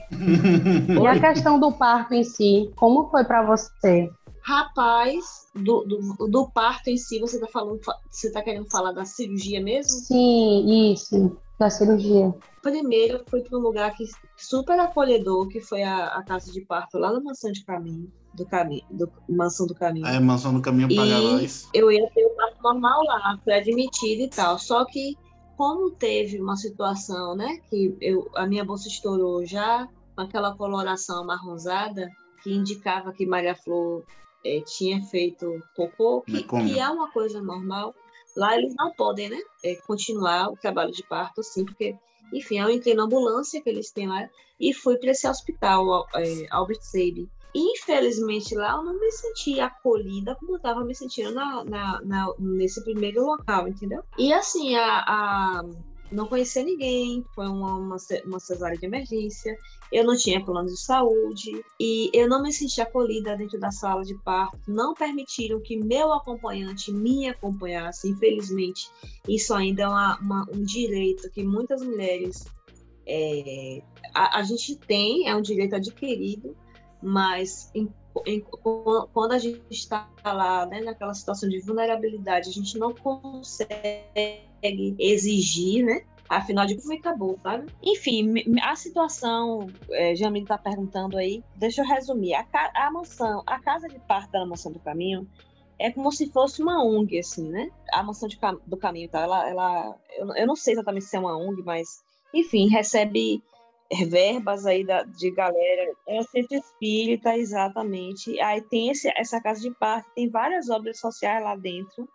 [1.01, 4.09] e a questão do parto em si, como foi para você?
[4.47, 9.03] Rapaz, do, do, do parto em si, você tá falando, você tá querendo falar da
[9.03, 9.91] cirurgia mesmo?
[9.91, 12.33] Sim, isso, da cirurgia.
[12.61, 14.05] Primeiro, eu fui para um lugar que,
[14.37, 18.45] super acolhedor, que foi a, a casa de parto lá na Mansão de Caminho, do
[18.45, 20.05] Caminho, do Mansão do Caminho.
[20.07, 21.67] Aí, mansão no caminho para E- Galóis.
[21.73, 24.57] eu ia ter o parto normal lá, foi admitida e tal.
[24.57, 25.17] Só que,
[25.57, 31.23] como teve uma situação, né, que eu, a minha bolsa estourou já com aquela coloração
[31.23, 32.07] amarronzada,
[32.41, 34.05] que indicava que Maria Flor
[34.45, 36.31] eh, tinha feito cocô, que,
[36.65, 37.93] que é uma coisa normal.
[38.35, 41.95] Lá eles não podem, né, eh, continuar o trabalho de parto assim, porque,
[42.33, 46.45] enfim, eu entrei na ambulância que eles têm lá e fui para esse hospital, eh,
[46.51, 47.27] Albert Sabin.
[47.55, 52.33] Infelizmente lá eu não me senti acolhida como eu estava me sentindo na, na- na-
[52.37, 54.03] nesse primeiro local, entendeu?
[54.17, 55.63] E assim, a, a-
[56.11, 59.57] não conhecia ninguém, foi uma, uma, uma cesárea de emergência,
[59.91, 64.03] eu não tinha plano de saúde e eu não me senti acolhida dentro da sala
[64.03, 68.89] de parto, não permitiram que meu acompanhante me acompanhasse, infelizmente.
[69.27, 72.45] Isso ainda é uma- uma- um direito que muitas mulheres
[73.09, 73.81] é,
[74.13, 76.55] a, a gente tem, é um direito adquirido,
[77.01, 77.89] mas em-
[78.25, 78.43] em-
[79.13, 85.85] quando a gente está lá né, naquela situação de vulnerabilidade, a gente não consegue exigir,
[85.85, 86.01] né?
[86.29, 87.67] Afinal de contas, acabou, sabe?
[87.81, 92.33] Enfim, a situação, é, Jamil está perguntando aí, deixa eu resumir.
[92.33, 95.25] A, a mansão, a casa de parto da mansão do caminho
[95.79, 97.69] é como se fosse uma ONG, assim, né?
[97.93, 99.21] A mansão de do caminho, tá?
[99.21, 101.87] Ela, ela, eu, não- eu não sei exatamente se é uma ONG, mas,
[102.33, 103.41] enfim, recebe
[104.09, 105.93] verbas aí da, de galera.
[106.07, 108.37] É um centro espírita, exatamente.
[108.41, 112.07] Aí tem esse, essa casa de parto, tem várias obras sociais lá dentro.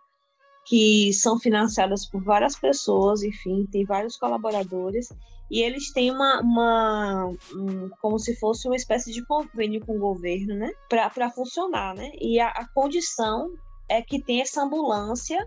[0.65, 5.09] Que são financiadas por várias pessoas, enfim, tem vários colaboradores,
[5.51, 9.99] e eles têm uma, uma um, como se fosse uma espécie de convênio com o
[9.99, 13.53] governo, né, para funcionar, né, e a, a condição
[13.89, 15.45] é que tem essa ambulância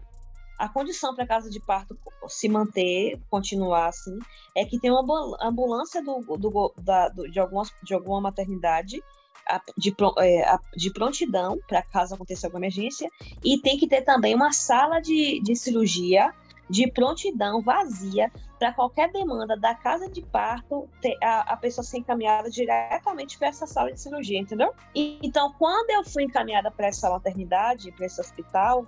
[0.59, 1.97] a condição para a casa de parto
[2.29, 4.19] se manter, continuar assim,
[4.55, 5.05] é que tem uma
[5.43, 9.03] ambulância do, do, da, do, de, algumas, de alguma maternidade
[9.77, 13.09] de, é, de prontidão para caso aconteça alguma emergência,
[13.45, 16.33] e tem que ter também uma sala de, de cirurgia
[16.69, 20.89] de prontidão vazia para qualquer demanda da casa de parto,
[21.23, 24.73] a, a pessoa ser encaminhada diretamente para essa sala de cirurgia, entendeu?
[24.95, 28.87] E, então, quando eu fui encaminhada para essa maternidade, para esse hospital,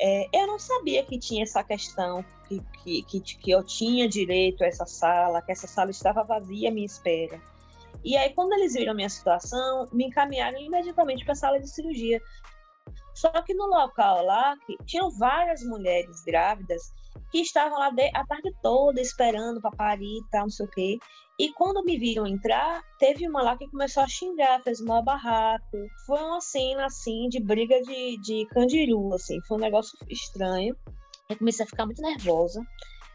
[0.00, 4.62] é, eu não sabia que tinha essa questão, que, que, que, que eu tinha direito
[4.62, 7.40] a essa sala, que essa sala estava vazia à minha espera.
[8.04, 11.68] E aí, quando eles viram a minha situação, me encaminharam imediatamente para a sala de
[11.68, 12.20] cirurgia.
[13.14, 14.54] Só que no local lá,
[14.86, 16.92] tinham várias mulheres grávidas
[17.30, 20.98] que estavam lá a tarde toda esperando para parir e tal, não sei o quê.
[21.38, 25.76] E quando me viram entrar, teve uma lá que começou a xingar, fez um barraco.
[26.06, 29.40] Foi uma cena, assim, de briga de, de candiru, assim.
[29.46, 30.76] Foi um negócio estranho.
[31.28, 32.60] Eu comecei a ficar muito nervosa.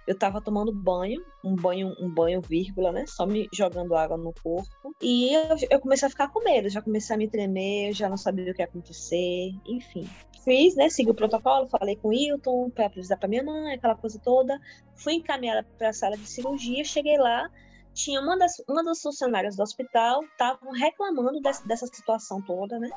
[0.06, 3.06] Eu tava tomando banho, um banho, um banho, vírgula, né?
[3.08, 4.94] Só me jogando água no corpo.
[5.02, 8.18] E eu, eu comecei a ficar com medo, já comecei a me tremer, já não
[8.18, 10.10] sabia o que ia acontecer, enfim.
[10.44, 10.89] Fiz, né?
[10.89, 14.60] Segui o protocolo, falei com o Hilton para avisar para minha mãe, aquela coisa toda.
[14.96, 17.50] Fui encaminhada para a sala de cirurgia, cheguei lá,
[17.94, 22.89] tinha uma das, uma das funcionárias do hospital estavam reclamando dessa, dessa situação toda, né?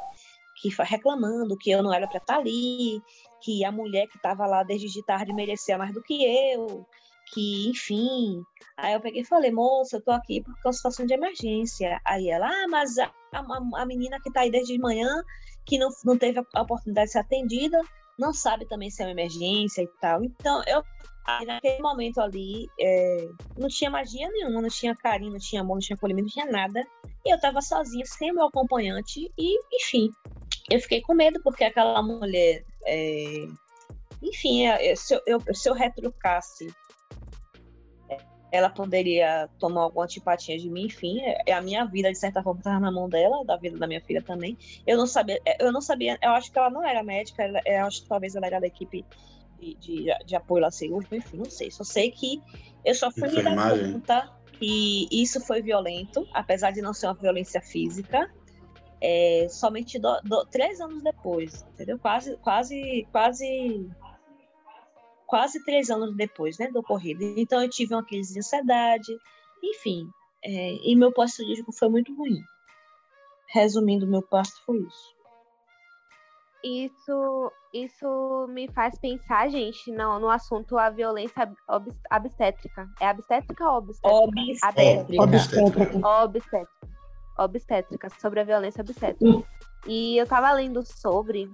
[0.61, 3.01] Que foi reclamando que eu não era para estar tá ali,
[3.41, 6.87] que a mulher que estava lá desde de tarde merecia mais do que eu,
[7.33, 8.43] que, enfim.
[8.77, 12.01] Aí eu peguei e falei, moça, eu tô aqui é uma situação de emergência.
[12.05, 15.23] Aí ela, ah, mas a, a, a menina que tá aí desde de manhã,
[15.65, 17.81] que não, não teve a oportunidade de ser atendida,
[18.19, 20.25] não sabe também se é uma emergência e tal.
[20.25, 20.83] Então, eu
[21.45, 25.81] naquele momento ali, é, não tinha magia nenhuma, não tinha carinho, não tinha amor, não
[25.81, 26.87] tinha acolhimento, não tinha nada.
[27.25, 30.11] E eu tava sozinha, sem meu acompanhante, e enfim.
[30.71, 32.65] Eu fiquei com medo porque aquela mulher.
[32.85, 33.47] É,
[34.23, 36.75] enfim, é, é, se eu, eu, se eu retrucasse,
[38.51, 42.61] ela poderia tomar alguma antipatia de mim, enfim, é, a minha vida de certa forma
[42.61, 44.57] estava na mão dela, da vida da minha filha também.
[44.87, 48.03] Eu não sabia, eu não sabia, eu acho que ela não era médica, eu acho
[48.03, 49.05] que talvez ela era da equipe
[49.59, 51.71] de, de, de apoio lá cirúrgico, enfim, não sei.
[51.71, 52.41] Só sei que
[52.85, 57.15] eu só fui me dar conta que isso foi violento, apesar de não ser uma
[57.15, 58.31] violência física,
[59.01, 61.99] é, somente do, do, três anos depois, entendeu?
[61.99, 63.91] Quase, quase, quase,
[65.27, 67.23] quase três anos depois, né, do ocorrido.
[67.37, 69.17] Então eu tive uma crise de ansiedade,
[69.63, 70.09] enfim,
[70.45, 72.41] é, e meu pós-cirúrgico foi muito ruim.
[73.49, 75.17] Resumindo, meu parto foi isso
[76.67, 82.89] isso, isso me faz pensar, gente, no, no assunto a violência ob, obstétrica.
[83.01, 84.25] É obstétrica ou obstétrica?
[84.25, 85.23] Obstétrica.
[85.23, 85.23] Obstétrica.
[85.23, 86.09] Obstétrica.
[86.09, 86.96] Obstétrica,
[88.21, 89.39] sobre a violência obstétrica.
[89.39, 89.43] Hum.
[89.87, 91.51] E eu tava lendo sobre,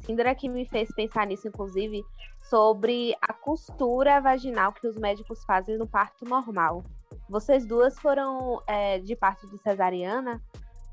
[0.00, 2.04] Cindra que me fez pensar nisso, inclusive,
[2.38, 6.82] sobre a costura vaginal que os médicos fazem no parto normal.
[7.28, 10.42] Vocês duas foram é, de parto de cesariana,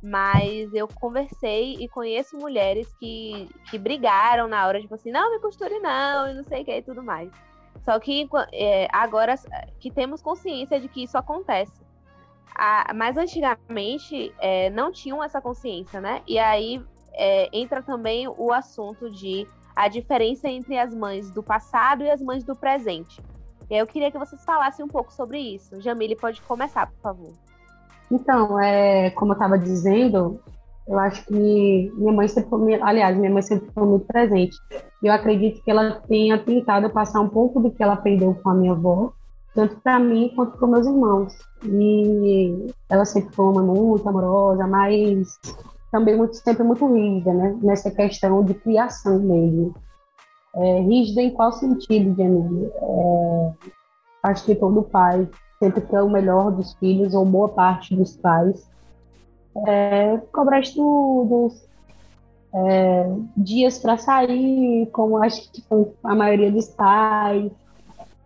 [0.02, 5.40] mas eu conversei e conheço mulheres que, que brigaram na hora, tipo assim, não me
[5.40, 7.30] costure não, e não sei o que e tudo mais.
[7.84, 9.36] Só que é, agora
[9.80, 11.89] que temos consciência de que isso acontece.
[12.62, 16.22] A, mas antigamente é, não tinham essa consciência, né?
[16.28, 22.04] E aí é, entra também o assunto de a diferença entre as mães do passado
[22.04, 23.22] e as mães do presente.
[23.70, 25.80] E aí eu queria que vocês falassem um pouco sobre isso.
[25.80, 27.32] Jamile, pode começar, por favor.
[28.12, 30.42] Então, é, como eu estava dizendo,
[30.86, 34.58] eu acho que minha mãe sempre foi, aliás, minha mãe sempre foi muito presente.
[35.02, 38.54] Eu acredito que ela tenha tentado passar um pouco do que ela aprendeu com a
[38.54, 39.14] minha avó,
[39.54, 41.34] tanto para mim quanto para meus irmãos.
[41.64, 45.40] E ela sempre foi uma muito amorosa, mas
[45.92, 47.58] também muito, sempre muito rígida, né?
[47.62, 49.74] Nessa questão de criação mesmo.
[50.56, 52.72] É, rígida em qual sentido, Jamile?
[52.74, 53.54] É,
[54.24, 55.28] acho que todo pai
[55.60, 58.68] sempre quer o melhor dos filhos, ou boa parte dos pais.
[59.68, 61.68] É, cobrar estudos,
[62.54, 65.64] é, dias para sair, como acho que
[66.04, 67.52] a maioria dos pais,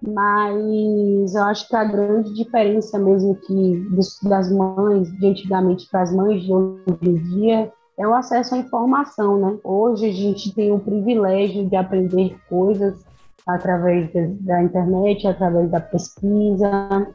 [0.05, 3.87] mas eu acho que a grande diferença mesmo que
[4.23, 8.57] das mães de antigamente para as mães de hoje em dia é o acesso à
[8.57, 9.57] informação, né?
[9.63, 13.05] Hoje a gente tem o privilégio de aprender coisas
[13.45, 14.09] através
[14.41, 17.07] da internet, através da pesquisa,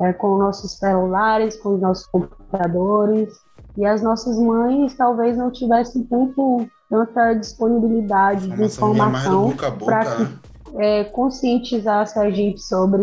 [0.00, 3.32] é, com nossos celulares, com os nossos computadores.
[3.76, 10.38] E as nossas mães talvez não tivessem tanto tanta disponibilidade de informação para que né?
[10.78, 13.02] É, conscientizasse a gente sobre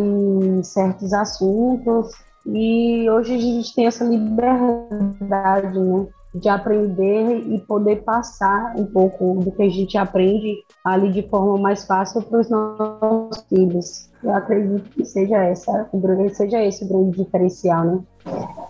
[0.63, 2.11] certos assuntos.
[2.45, 6.07] E hoje a gente tem essa liberdade, né?
[6.39, 11.57] de aprender e poder passar um pouco do que a gente aprende ali de forma
[11.57, 14.09] mais fácil para os nossos filhos.
[14.23, 15.89] Eu acredito que seja essa,
[16.33, 18.03] seja esse o grande diferencial, né?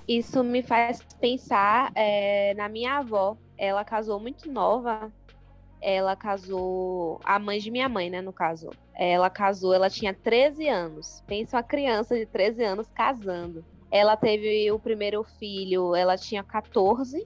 [0.07, 3.35] Isso me faz pensar é, na minha avó.
[3.57, 5.11] Ela casou muito nova.
[5.81, 7.19] Ela casou.
[7.23, 8.69] A mãe de minha mãe, né, no caso.
[8.95, 11.23] Ela casou, ela tinha 13 anos.
[11.27, 13.63] Pensa uma criança de 13 anos casando.
[13.89, 17.25] Ela teve o primeiro filho, ela tinha 14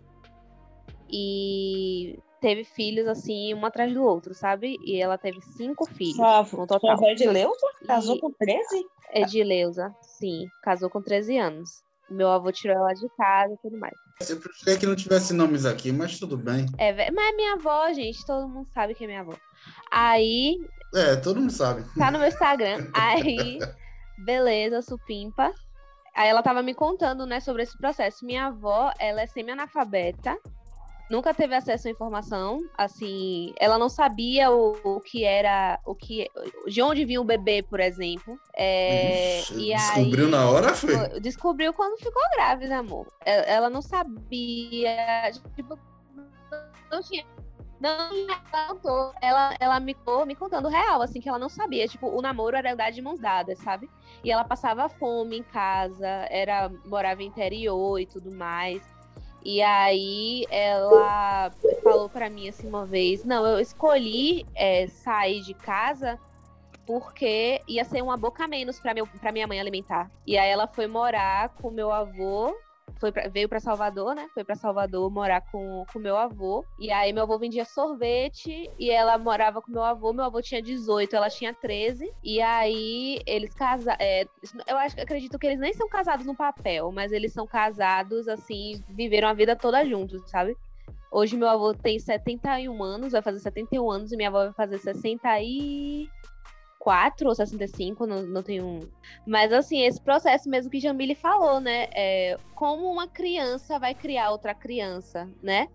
[1.12, 4.78] e teve filhos assim, um atrás do outro, sabe?
[4.84, 6.80] E ela teve cinco filhos sua, no total.
[6.80, 7.68] Sua avó Edileuza?
[7.86, 8.20] Casou e...
[8.20, 8.86] com 13?
[9.14, 11.84] Edileuza, sim, casou com 13 anos.
[12.12, 13.98] Meu avô tirou ela de casa e tudo mais.
[14.30, 16.66] Eu preferia que não tivesse nomes aqui, mas tudo bem.
[16.78, 19.34] É, mas é minha avó, gente, todo mundo sabe que é minha avó.
[19.92, 20.58] Aí.
[20.94, 21.84] É, todo mundo sabe.
[21.98, 22.88] Tá no meu Instagram.
[22.94, 23.60] Aí,
[24.18, 25.52] beleza, supimpa.
[26.16, 28.26] Aí ela tava me contando, né, sobre esse processo.
[28.26, 30.38] Minha avó, ela é semi-analfabeta
[31.12, 36.32] nunca teve acesso à informação, assim, ela não sabia o, o que era, o que,
[36.66, 38.40] de onde vinha o bebê, por exemplo.
[38.56, 41.20] É, Ixi, descobriu aí, na hora, foi?
[41.20, 43.06] Descobriu quando ficou grávida, amor.
[43.26, 45.78] Ela não sabia, tipo,
[46.90, 47.26] não tinha
[47.82, 48.12] não,
[48.54, 49.96] ela, ela, ela me,
[50.28, 51.88] me contando real, assim, que ela não sabia.
[51.88, 53.90] Tipo, o namoro era andar de mãos dadas, sabe?
[54.24, 58.84] E ela passava fome em casa, era morava interior e tudo mais.
[59.44, 61.52] E aí ela
[61.84, 66.20] falou para mim assim uma vez, não, eu escolhi é, sair de casa
[66.86, 70.12] porque ia ser uma boca menos para minha mãe alimentar.
[70.26, 72.54] E aí ela foi morar com meu avô
[73.00, 74.30] foi pra, veio para Salvador, né?
[74.34, 76.66] Foi para Salvador morar com o meu avô.
[76.80, 80.14] E aí meu avô vendia sorvete e ela morava com meu avô.
[80.14, 82.12] Meu avô tinha 18, ela tinha 13.
[82.24, 83.98] E aí eles casaram.
[84.00, 84.26] É,
[84.68, 88.84] eu acho, acredito que eles nem são casados no papel, mas eles são casados, assim,
[88.90, 90.56] viveram a vida toda juntos, sabe?
[91.12, 94.78] Hoje meu avô tem 71 anos, vai fazer 71 anos, e minha avó vai fazer
[94.78, 96.10] 60 e
[96.82, 98.80] 64 ou 65, não, não tenho um.
[99.26, 101.88] Mas assim, esse processo mesmo que Jamile falou, né?
[101.94, 105.68] É, como uma criança vai criar outra criança, né?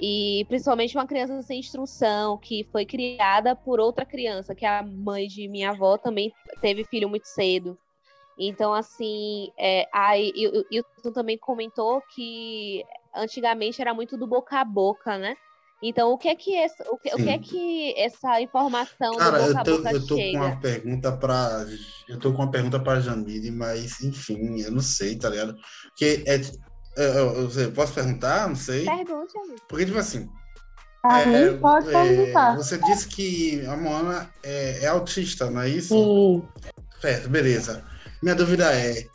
[0.00, 5.26] E principalmente uma criança sem instrução, que foi criada por outra criança, que a mãe
[5.26, 7.78] de minha avó também teve filho muito cedo.
[8.38, 10.30] Então, assim, é, aí,
[11.04, 15.34] o também comentou que antigamente era muito do boca a boca, né?
[15.82, 19.38] Então, o que é que essa, o que, o que é que essa informação Cara,
[19.38, 20.38] do boca eu tô, boca eu tô chega?
[20.38, 21.66] com uma pergunta para
[22.08, 25.54] eu tô com uma pergunta para Jamile, mas enfim, eu não sei, tá ligado?
[25.88, 26.40] Porque é,
[26.96, 28.48] eu, eu, posso perguntar?
[28.48, 28.86] Não sei.
[28.86, 29.60] Pergunte, amigo.
[29.68, 30.30] Porque tipo assim,
[31.04, 32.54] é, pode perguntar.
[32.54, 35.94] É, você disse que a Moana é, é autista, não é isso?
[35.94, 36.42] Sim.
[37.00, 37.84] Certo, beleza.
[38.22, 39.06] Minha dúvida é,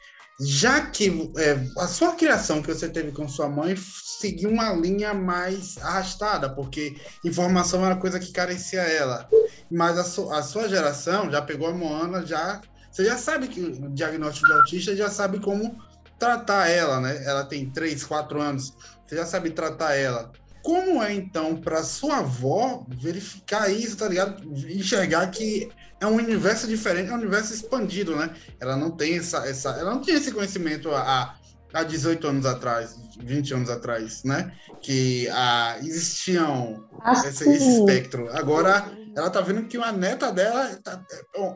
[0.43, 5.13] já que é, a sua criação que você teve com sua mãe seguiu uma linha
[5.13, 9.29] mais arrastada, porque informação era coisa que carecia ela.
[9.69, 13.61] Mas a, su, a sua geração já pegou a Moana, já você já sabe que
[13.61, 15.77] o diagnóstico de autista já sabe como
[16.19, 17.23] tratar ela, né?
[17.23, 18.73] Ela tem 3, 4 anos,
[19.05, 20.31] você já sabe tratar ela.
[20.61, 24.43] Como é então para sua avó verificar isso, tá ligado?
[24.69, 25.69] Enxergar que
[26.01, 28.35] é um universo diferente, é um universo expandido, né?
[28.59, 31.35] Ela não tem essa, essa ela não tinha esse conhecimento há,
[31.71, 34.51] há 18 anos atrás, 20 anos atrás, né?
[34.81, 36.83] Que ah, existiam
[37.23, 38.27] esse, esse, espectro.
[38.35, 40.99] Agora ela tá vendo que uma neta dela, tá,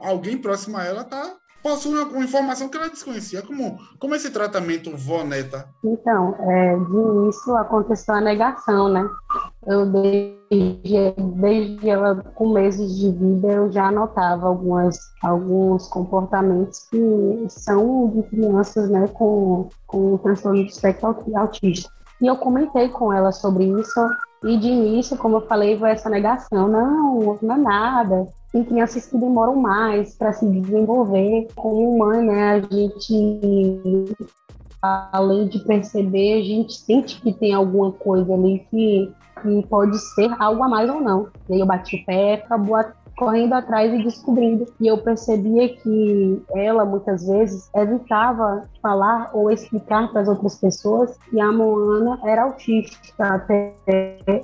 [0.02, 3.42] alguém próximo a ela, tá possui uma, informação que ela desconhecia.
[3.42, 5.68] Como, como esse tratamento vó-neta?
[5.84, 9.10] Então, é, de início aconteceu a negação, né?
[9.66, 17.48] Eu desde, desde ela com meses de vida eu já notava algumas, alguns comportamentos que
[17.50, 21.90] são de crianças, né, com, com transtorno de espectro autista.
[22.22, 24.08] E eu comentei com ela sobre isso
[24.44, 29.06] e de início, como eu falei, foi essa negação, não, não é nada, tem crianças
[29.06, 31.46] que demoram mais para se desenvolver.
[31.56, 34.16] Como mãe, né, a gente,
[34.82, 40.34] além de perceber, a gente sente que tem alguma coisa ali que, que pode ser
[40.40, 41.28] algo a mais ou não.
[41.50, 42.78] E aí eu bati o pé, acabou
[43.16, 44.66] correndo atrás e descobrindo.
[44.80, 51.18] E eu percebia que ela, muitas vezes, evitava falar ou explicar para as outras pessoas
[51.30, 53.00] que a Moana era autista.
[53.20, 53.74] Até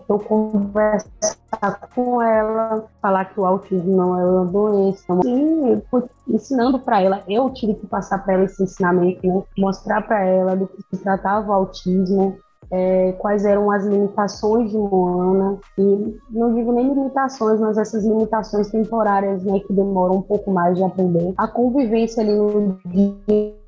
[0.07, 5.21] eu conversar com ela, falar que o autismo não é uma doença.
[5.21, 5.81] Sim,
[6.27, 9.43] ensinando para ela, eu tive que passar para ela esse ensinamento, né?
[9.57, 12.37] mostrar para ela do que se tratava o autismo,
[12.71, 18.69] é, quais eram as limitações de Moana, e não digo nem limitações, mas essas limitações
[18.69, 21.33] temporárias, né, que demoram um pouco mais de aprender.
[21.37, 23.61] A convivência ali no dia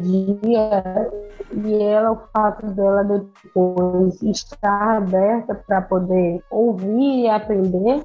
[0.00, 1.10] dia
[1.52, 8.04] e ela, o fato dela depois estar aberta para poder ouvir e aprender,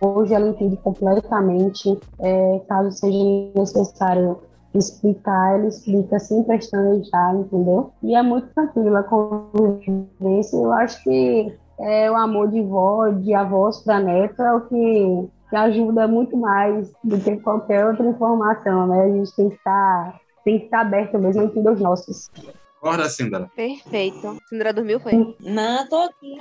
[0.00, 3.18] hoje ela entende completamente, é, caso seja
[3.54, 4.38] necessário
[4.78, 7.92] explicar, ela explica sem pestanejar, entendeu?
[8.02, 10.56] E é muito tranquila a convivência.
[10.56, 15.28] Eu acho que é, o amor de vó, de avós para neto é o que,
[15.50, 19.04] que ajuda muito mais do que qualquer outra informação, né?
[19.04, 22.30] A gente tem que estar, tem que estar aberto mesmo entender os nossos.
[22.80, 23.50] Bora, Cindra.
[23.54, 24.38] Perfeito.
[24.48, 25.36] Cindra dormiu, foi?
[25.38, 26.36] Não, tô aqui.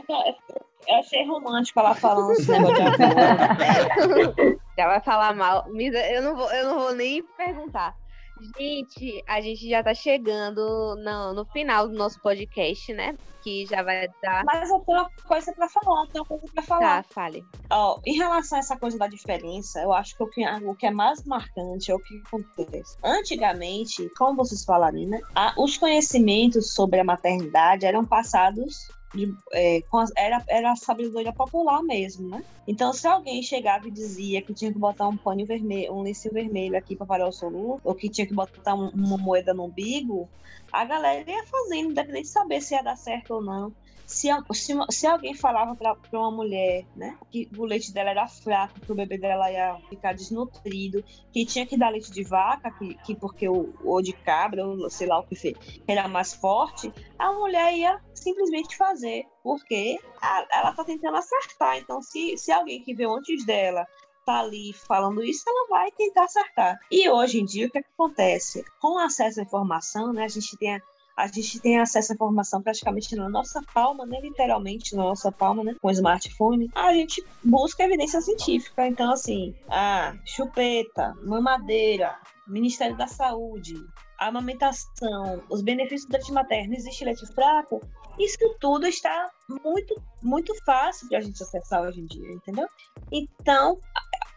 [0.87, 4.59] Eu achei romântico ela falando esse negócio de amor.
[4.75, 5.65] Ela vai falar mal.
[5.69, 7.95] Eu não vou, eu não vou nem perguntar.
[8.41, 13.15] Gente, a gente já tá chegando no, no final do nosso podcast, né?
[13.43, 14.43] Que já vai dar.
[14.45, 17.03] Mas eu tenho uma coisa pra falar, tenho uma coisa pra falar.
[17.03, 17.43] Tá, fale.
[17.71, 20.85] Ó, em relação a essa coisa da diferença, eu acho que o que, o que
[20.85, 22.97] é mais marcante é o que acontece.
[23.03, 25.19] Antigamente, como vocês falaram, né?
[25.35, 29.81] A, os conhecimentos sobre a maternidade eram passados de, é,
[30.17, 32.41] era, era a sabedoria popular mesmo, né?
[32.67, 36.33] Então, se alguém chegava e dizia que tinha que botar um pano vermelho, um lencinho
[36.33, 39.65] vermelho aqui para parar o soluço, ou que tinha que botar um, uma moeda no
[39.65, 40.29] umbigo,
[40.71, 43.73] a galera ia fazendo, independente de saber se ia dar certo ou não
[44.11, 48.79] se, se, se alguém falava para uma mulher, né, que o leite dela era fraco,
[48.81, 52.95] que o bebê dela ia ficar desnutrido, que tinha que dar leite de vaca, que,
[53.05, 55.55] que porque o ou de cabra, ou sei lá o que fez,
[55.87, 61.77] era mais forte, a mulher ia simplesmente fazer, porque a, ela tá tentando acertar.
[61.77, 63.87] Então, se, se alguém que veio antes dela
[64.25, 66.79] tá ali falando isso, ela vai tentar acertar.
[66.91, 68.63] E hoje em dia, o que, é que acontece?
[68.79, 70.81] Com acesso à informação, né, a gente tem a,
[71.17, 74.19] a gente tem acesso à informação praticamente na nossa palma, né?
[74.21, 75.75] Literalmente na nossa palma, né?
[75.81, 76.69] Com o smartphone.
[76.73, 78.87] A gente busca evidência científica.
[78.87, 82.17] Então, assim, a chupeta, mamadeira,
[82.47, 83.75] Ministério da Saúde,
[84.17, 87.81] amamentação, os benefícios do leite materno, existe leite fraco,
[88.19, 89.31] isso tudo está
[89.63, 92.67] muito, muito fácil para a gente acessar hoje em dia, entendeu?
[93.11, 93.79] Então,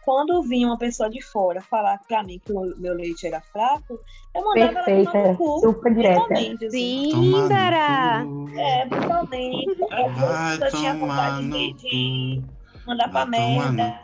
[0.05, 3.99] quando vinha uma pessoa de fora falar para mim que o meu leite era fraco,
[4.33, 5.59] eu mandava Perfeita, ela tomar no cu.
[5.59, 6.33] Super direta.
[6.33, 6.69] Assim.
[6.69, 8.23] Sim, Dara.
[8.55, 9.79] É, totalmente.
[9.79, 12.43] Eu, eu tinha vontade de, de
[12.85, 13.99] mandar pra merda.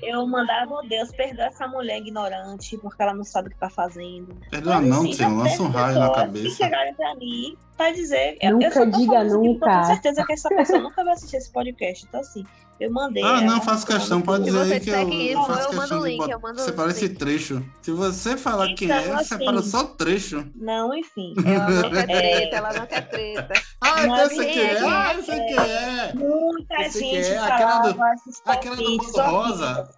[0.00, 3.68] Eu mandava, oh Deus, perdoa essa mulher ignorante, porque ela não sabe o que tá
[3.68, 4.36] fazendo.
[4.50, 6.44] Perdoa não, assim, lança um raio na cabeça.
[6.44, 8.36] Que chegarem pra mim pra dizer.
[8.42, 9.78] Nunca eu diga nunca.
[9.78, 12.04] Com certeza que essa pessoa nunca vai assistir esse podcast.
[12.06, 12.44] Então, assim,
[12.78, 13.22] eu mandei.
[13.24, 14.96] Ah, não, faço questão, pode dizer aí que eu,
[15.40, 17.64] eu faço eu questão link, de eu mando separar esse trecho.
[17.82, 20.46] Se você falar Então, quem é, assim, separa só o trecho.
[20.54, 21.34] Não, enfim.
[21.44, 22.18] Ela não quer É.
[22.20, 23.52] treta, ela não quer treta.
[23.80, 26.12] Ah, então você que é, ah, você que é.
[26.14, 27.98] Muita Esse gente é aquela do-
[28.46, 29.88] Aquela do palpites bolo horríveis.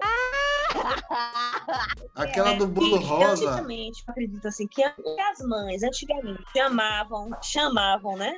[2.15, 3.33] Aquela É, do bolo que rosa.
[3.33, 8.33] Antigamente, eu acredito assim, que as mães, antigamente, chamavam, chamavam, né?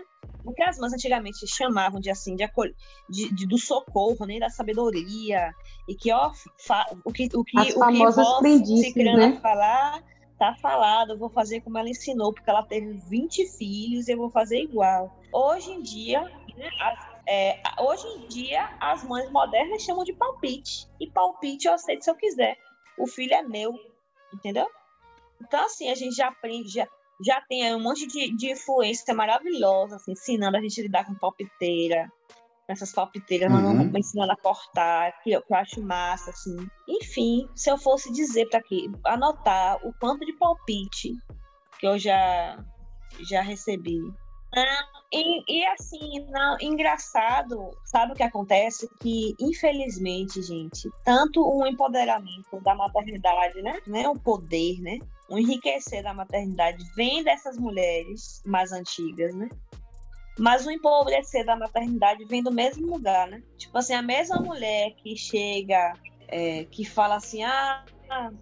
[0.44, 2.66] O que as mães antigamente chamavam de assim, de, acol...
[3.08, 4.38] de, de- do socorro, né?
[4.38, 5.52] Da sabedoria.
[5.88, 6.30] E que, ó,
[6.66, 6.84] fa...
[7.04, 8.40] o que o que, As o que vó
[8.76, 9.40] Cicrana né?
[9.40, 10.00] falar,
[10.38, 14.30] tá falado, eu vou fazer como ela ensinou, porque ela teve 20 filhos, eu vou
[14.30, 15.10] fazer igual.
[15.32, 20.88] Hoje em dia, né, as- é, hoje em dia, as mães modernas chamam de palpite.
[21.00, 22.56] E palpite eu aceito se eu quiser.
[22.98, 23.74] O filho é meu,
[24.34, 24.68] entendeu?
[25.40, 26.86] Então, assim, a gente já aprende, já,
[27.24, 31.06] já tem aí um monte de, de influência maravilhosa, assim, ensinando a gente a lidar
[31.06, 32.10] com palpiteira,
[32.68, 33.82] essas palpiteiras, Uhum.
[33.82, 33.92] uhum.
[33.96, 36.56] ensinando a cortar, que eu, que eu acho massa, assim.
[36.88, 41.12] Enfim, se eu fosse dizer para aqui, anotar o quanto de palpite
[41.78, 42.64] que eu já,
[43.28, 43.98] já recebi.
[45.12, 48.88] E, e assim, não, engraçado, sabe o que acontece?
[49.00, 53.78] Que, infelizmente, gente, tanto o empoderamento da maternidade, né?
[53.86, 54.98] né o poder, né?
[55.28, 59.48] O enriquecer da maternidade vem dessas mulheres mais antigas, né?
[60.38, 63.42] Mas o empobrecer da maternidade vem do mesmo lugar, né?
[63.58, 65.92] Tipo assim, a mesma mulher que chega,
[66.28, 67.84] é, que fala assim, ah,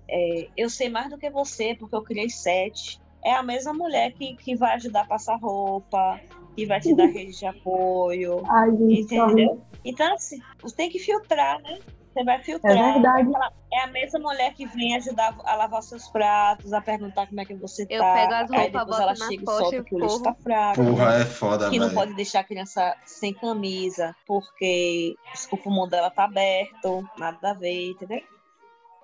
[0.09, 3.00] é, eu sei mais do que você porque eu criei sete.
[3.25, 6.21] É a mesma mulher que, que vai ajudar a passar roupa,
[6.57, 9.61] que vai te dar rede de apoio, Ai, gente, entendeu?
[9.85, 11.79] Então, assim, você tem que filtrar, né?
[12.13, 12.93] Você vai é filtrar.
[12.95, 13.31] verdade.
[13.73, 17.45] É a mesma mulher que vem ajudar a lavar seus pratos, a perguntar como é
[17.45, 18.15] que você Eu tá.
[18.15, 20.35] pego as Aí roupas, depois boto ela chega e solta e que o lixo tá
[20.35, 20.85] fraco.
[20.85, 21.99] Porra, é foda, que não velho.
[21.99, 25.15] pode deixar a criança sem camisa, porque
[25.53, 28.21] o pulmão dela tá aberto, nada a ver, entendeu?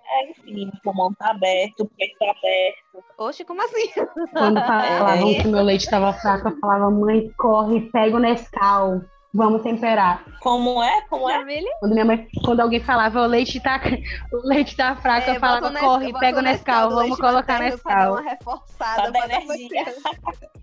[0.09, 3.05] É, enfim, o pulmão tá aberto, o peito tá aberto.
[3.19, 3.91] Oxe, como assim?
[4.33, 5.35] Quando falavam É.
[5.35, 9.01] que meu leite estava fraco, eu falava, mãe, corre, pega o Nescau,
[9.35, 10.25] vamos temperar.
[10.41, 11.03] Como é?
[11.09, 11.45] Como é?
[11.81, 13.81] Quando minha mãe, quando alguém falava, o leite tá,
[14.33, 18.13] o leite tá fraco, eu falava, corre, pega o Nescau, vamos colocar Pra dar Nescau.
[18.13, 19.85] uma reforçada Pra dar pra dar pra energia.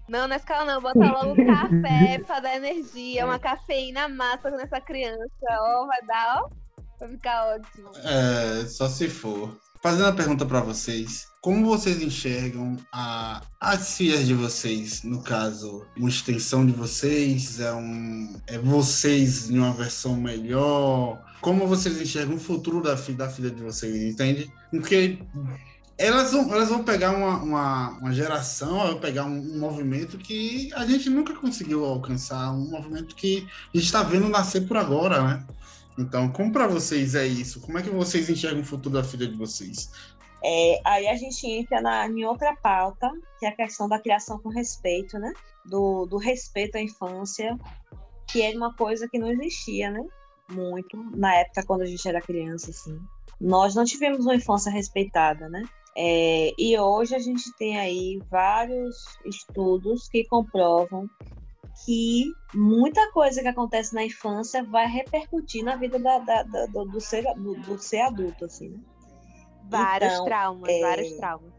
[0.08, 5.86] Não, Nescau não, bota logo café pra dar energia, uma cafeína massa nessa criança, ó,
[5.86, 6.50] vai dar, ó,
[7.00, 7.92] vai ficar ótimo.
[8.04, 9.56] É, só se for.
[9.82, 15.04] Fazendo a pergunta para vocês, como vocês enxergam a, as filhas de vocês?
[15.04, 17.60] No caso, uma extensão de vocês?
[17.60, 21.22] É, um, é vocês em uma versão melhor?
[21.42, 24.50] Como vocês enxergam o futuro da, da filha de vocês, entende?
[24.72, 25.20] Porque
[25.98, 30.72] elas vão, elas vão pegar uma, uma, uma geração, vão pegar um, um movimento que
[30.74, 35.22] a gente nunca conseguiu alcançar, um movimento que a gente está vendo nascer por agora,
[35.22, 35.46] né?
[35.98, 37.62] Então, como para vocês é isso?
[37.62, 39.92] Como é que vocês enxergam o futuro da filha de vocês?
[40.44, 44.40] É, aí a gente entra na, em outra pauta, que é a questão da criação
[44.40, 45.32] com respeito, né?
[45.66, 47.58] Do, do respeito à infância,
[48.28, 50.06] que era uma coisa que não existia, né?
[50.52, 53.00] Muito, na época quando a gente era criança, assim.
[53.40, 55.64] Nós não tivemos uma infância respeitada, né?
[55.96, 61.08] É, e hoje a gente tem aí vários estudos que comprovam
[61.86, 66.86] que muita coisa que acontece na infância vai repercutir na vida da, da- da- do,
[66.86, 68.78] do ser, do, do ser adulto, assim, né?
[69.70, 71.54] Vários Então, traumas, é, vários traumas.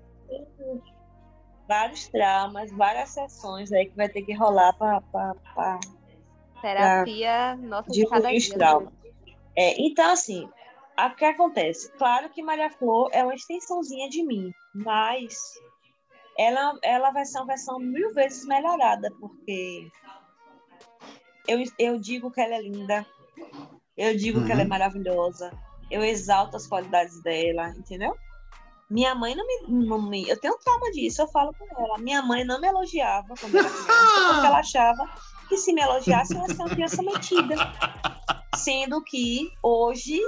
[1.67, 5.81] vários traumas, várias sessões aí que vai ter que rolar para
[6.63, 8.55] Terapia, nossa, de cada dia.
[8.55, 8.93] traumas.
[9.57, 10.49] É, então, assim,
[10.99, 11.91] o que acontece?
[11.93, 15.55] Claro que Maria Flor é uma extensãozinha de mim, mas
[16.37, 19.91] ela, ela vai ser uma versão mil vezes melhorada, porque
[21.47, 23.07] eu, eu digo que ela é linda,
[23.97, 24.71] eu digo que ela é Uhum.
[24.71, 25.53] maravilhosa,
[25.91, 28.17] eu exalto as qualidades dela, entendeu?
[28.91, 30.29] Minha mãe não me, não me.
[30.29, 31.99] Eu tenho trauma disso, eu falo com ela.
[31.99, 35.09] Minha mãe não me elogiava quando eu era criança, porque ela achava
[35.49, 37.55] que se me elogiasse, eu ia ser uma criança metida.
[38.57, 40.21] Sendo que hoje,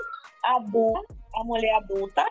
[0.45, 1.01] a, adulta,
[1.35, 2.25] a mulher adulta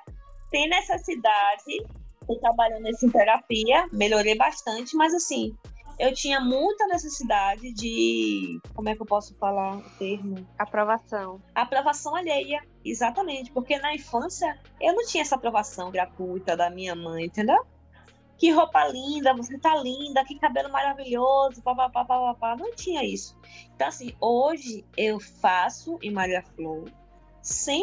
[0.49, 1.85] tem necessidade.
[2.25, 5.55] Estou trabalhando nisso em terapia, melhorei bastante, mas assim,
[5.99, 8.59] eu tinha muita necessidade de.
[8.73, 10.35] Como é que eu posso falar o termo?
[10.57, 11.39] Aprovação.
[11.53, 12.61] aprovação alheia.
[12.83, 17.63] Exatamente, porque na infância eu não tinha essa aprovação gratuita da minha mãe, entendeu?
[18.37, 22.55] Que roupa linda, você tá linda, que cabelo maravilhoso, papapá, papapá.
[22.57, 23.37] Não tinha isso.
[23.73, 26.91] Então, assim, hoje eu faço em Maria Flor
[27.41, 27.81] sem,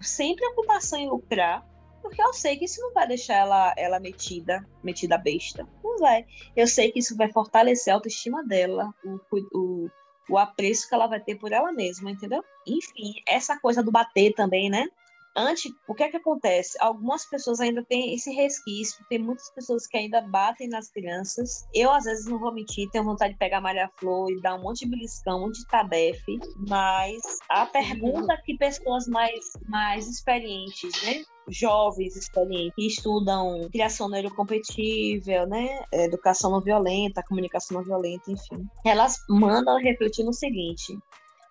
[0.00, 1.64] sem preocupação em lucrar,
[2.04, 5.66] porque eu sei que isso não vai deixar ela, ela metida, metida besta.
[5.82, 6.26] Não vai.
[6.54, 9.18] Eu sei que isso vai fortalecer a autoestima dela, o,
[9.54, 9.90] o,
[10.28, 12.44] o apreço que ela vai ter por ela mesma, entendeu?
[12.66, 14.86] Enfim, essa coisa do bater também, né?
[15.36, 16.76] Antes, o que é que acontece?
[16.80, 21.66] Algumas pessoas ainda têm esse resquício, tem muitas pessoas que ainda batem nas crianças.
[21.74, 24.62] Eu, às vezes, não vou mentir, tenho vontade de pegar Maria Flor e dar um
[24.62, 31.02] monte de beliscão, um monte de tabefe, mas a pergunta que pessoas mais, mais experientes,
[31.02, 31.24] né?
[31.48, 38.66] jovens experientes que estudam criação neurocompatível, né, educação não violenta, comunicação não violenta, enfim.
[38.84, 40.98] Elas mandam refletir no seguinte: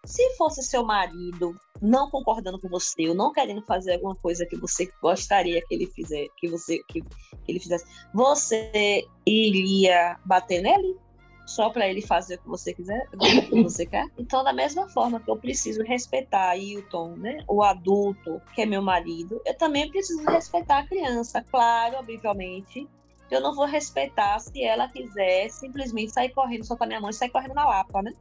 [0.05, 4.55] se fosse seu marido não concordando com você, ou não querendo fazer alguma coisa que
[4.55, 10.97] você gostaria que ele fizesse, que você que, que ele fizesse, você iria bater nele?
[11.45, 14.07] Só para ele fazer o que você quiser, o que você quer?
[14.17, 18.81] Então, da mesma forma que eu preciso respeitar Ailton, né, o adulto, que é meu
[18.81, 21.43] marido, eu também preciso respeitar a criança.
[21.51, 22.87] Claro, obviamente,
[23.29, 27.11] eu não vou respeitar se ela quiser simplesmente sair correndo, só com a minha mãe
[27.11, 28.13] sair correndo na lapa, né?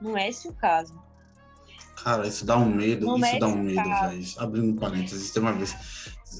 [0.00, 1.00] Não é esse o caso.
[2.02, 4.24] Cara, isso dá um medo, Não isso é dá um medo, velho.
[4.38, 5.74] Abrindo parênteses, tem uma vez.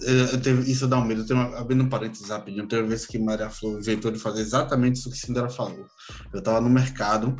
[0.02, 1.24] eu- teve- isso dá um medo.
[1.24, 4.96] Tem uma, abrindo parênteses rapidinho, teve uma vez que Maria Flor inventou de fazer exatamente
[4.98, 5.86] isso que Cinderela falou.
[6.32, 7.34] Eu tava no mercado,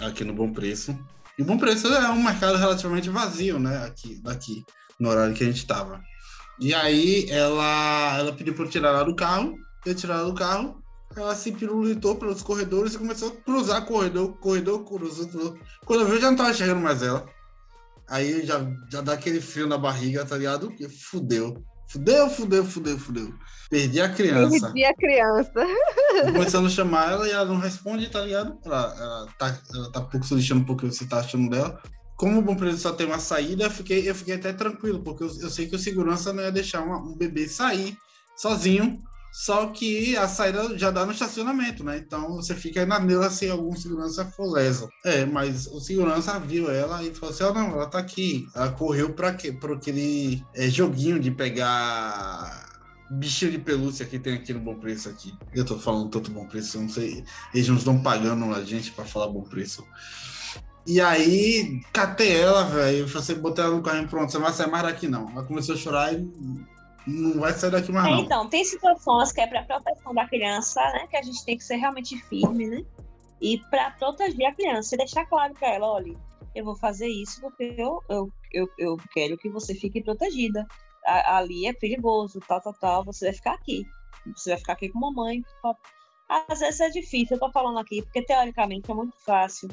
[0.00, 0.98] aqui no Bom Preço.
[1.38, 3.84] E o Bom Preço é um mercado relativamente vazio, né?
[3.86, 4.64] Aqui, daqui,
[4.98, 6.00] no horário que a gente tava.
[6.58, 9.56] E aí ela, ela pediu pra eu tirar ela do carro,
[9.86, 10.82] eu tirar ela do carro.
[11.16, 15.58] Ela se pirulitou pelos corredores e começou a cruzar corredor, corredor, cruzou, cruzou.
[15.84, 17.24] Quando eu vi, eu já não tava enxergando mais ela.
[18.10, 20.72] Aí já, já dá aquele frio na barriga, tá ligado?
[21.10, 21.64] Fudeu.
[21.88, 23.34] Fudeu, fudeu, fudeu, fudeu.
[23.68, 24.60] Perdi a criança.
[24.66, 25.66] Perdi a criança.
[26.32, 28.58] Começando a chamar ela e ela não responde, tá ligado?
[28.64, 31.80] Ela, ela tá, ela tá pouco solicitando porque você tá achando dela.
[32.16, 35.24] Como o Bom Preço só tem uma saída, eu fiquei, eu fiquei até tranquilo, porque
[35.24, 37.96] eu, eu sei que o segurança não ia deixar uma- um bebê sair
[38.36, 38.98] sozinho
[39.32, 41.98] Só que a saída já dá no estacionamento, né?
[41.98, 44.88] Então você fica na neura se algum segurança for leso.
[45.04, 48.48] É, mas o segurança viu ela e falou assim: oh, não, ela tá aqui.
[48.54, 52.68] Ela correu para aquele é, joguinho de pegar
[53.10, 55.32] bichinho de pelúcia que tem aqui no Bom Preço aqui.
[55.52, 57.24] Eu tô falando tanto Bom Preço, eu não sei.
[57.54, 59.86] Eles não estão pagando a gente para falar Bom Preço.
[60.86, 63.06] E aí, catei ela, velho.
[63.06, 65.28] Você botei ela no carrinho pronto, você não vai sair mais daqui, não.
[65.30, 66.28] Ela começou a chorar e
[67.06, 68.20] não vai sair daqui mais, É, não.
[68.20, 71.06] então, tem situações que é para proteção da criança, né?
[71.08, 72.82] Que a gente tem que ser realmente firme, né?
[73.40, 76.14] E para proteger a criança e deixar claro para ela, olha,
[76.54, 80.66] eu vou fazer isso porque eu, eu, eu, eu quero que você fique protegida.
[81.06, 83.04] A- ali é perigoso, tal, tal, tal.
[83.04, 83.86] Você vai ficar aqui.
[84.36, 85.42] Você vai ficar aqui com mamãe.
[86.48, 89.68] Às vezes é difícil, eu tô falando aqui, porque teoricamente é muito fácil.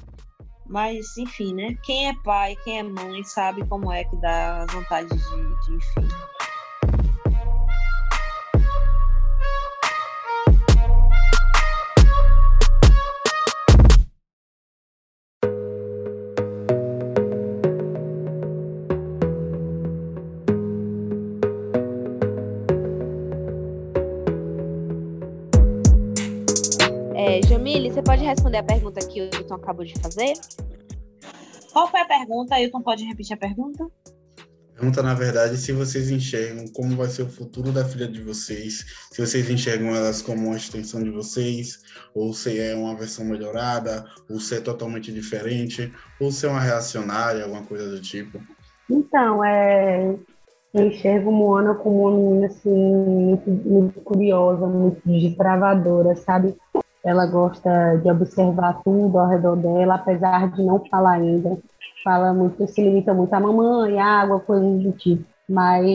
[0.66, 1.76] Mas, enfim, né?
[1.84, 5.76] Quem é pai, quem é mãe, sabe como é que dá as vontades de, de
[5.76, 6.08] enfim.
[28.58, 30.34] Responder a pergunta que o Hilton acabou de fazer?
[31.72, 32.55] Qual foi a pergunta?
[32.55, 33.88] Ailton, pode repetir a pergunta?
[34.74, 38.86] Pergunta, na verdade, se vocês enxergam como vai ser o futuro da filha de vocês,
[39.12, 41.80] se vocês enxergam elas como uma extensão de vocês,
[42.14, 45.91] ou se é uma versão melhorada, ou se é totalmente diferente,
[46.22, 48.39] ou se é uma reacionária, alguma coisa do tipo.
[48.88, 50.16] Então, é,
[50.76, 56.55] eu enxergo Moana como uma menina assim, muito, muito curiosa, muito desbravadora, sabe?
[57.04, 61.58] Ela gosta de observar tudo ao redor dela, apesar de não falar ainda.
[62.04, 65.24] Fala muito, se limita muito a mamãe, água, coisas do tipo.
[65.48, 65.86] Mas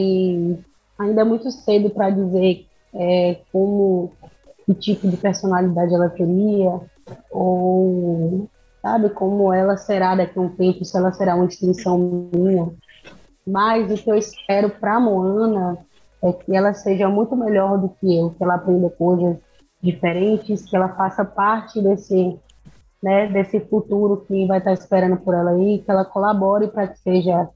[0.97, 4.11] ainda é muito cedo para dizer é, como,
[4.65, 6.79] que tipo de personalidade ela teria,
[7.31, 8.47] ou
[8.81, 12.69] sabe, como ela será daqui a um tempo, se ela será uma extensão minha.
[13.45, 15.77] Mas o que eu espero para Moana
[16.21, 19.37] é que ela seja muito melhor do que eu, que ela aprenda coisas
[19.83, 22.39] diferentes, que ela faça parte desse,
[23.01, 26.97] né, desse futuro que vai estar esperando por ela aí, que ela colabore para que
[26.99, 27.49] seja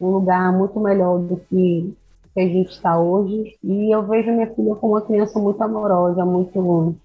[0.00, 1.92] um lugar muito melhor do que,
[2.32, 3.56] que a gente está hoje.
[3.62, 6.96] E eu vejo minha filha como uma criança muito amorosa, muito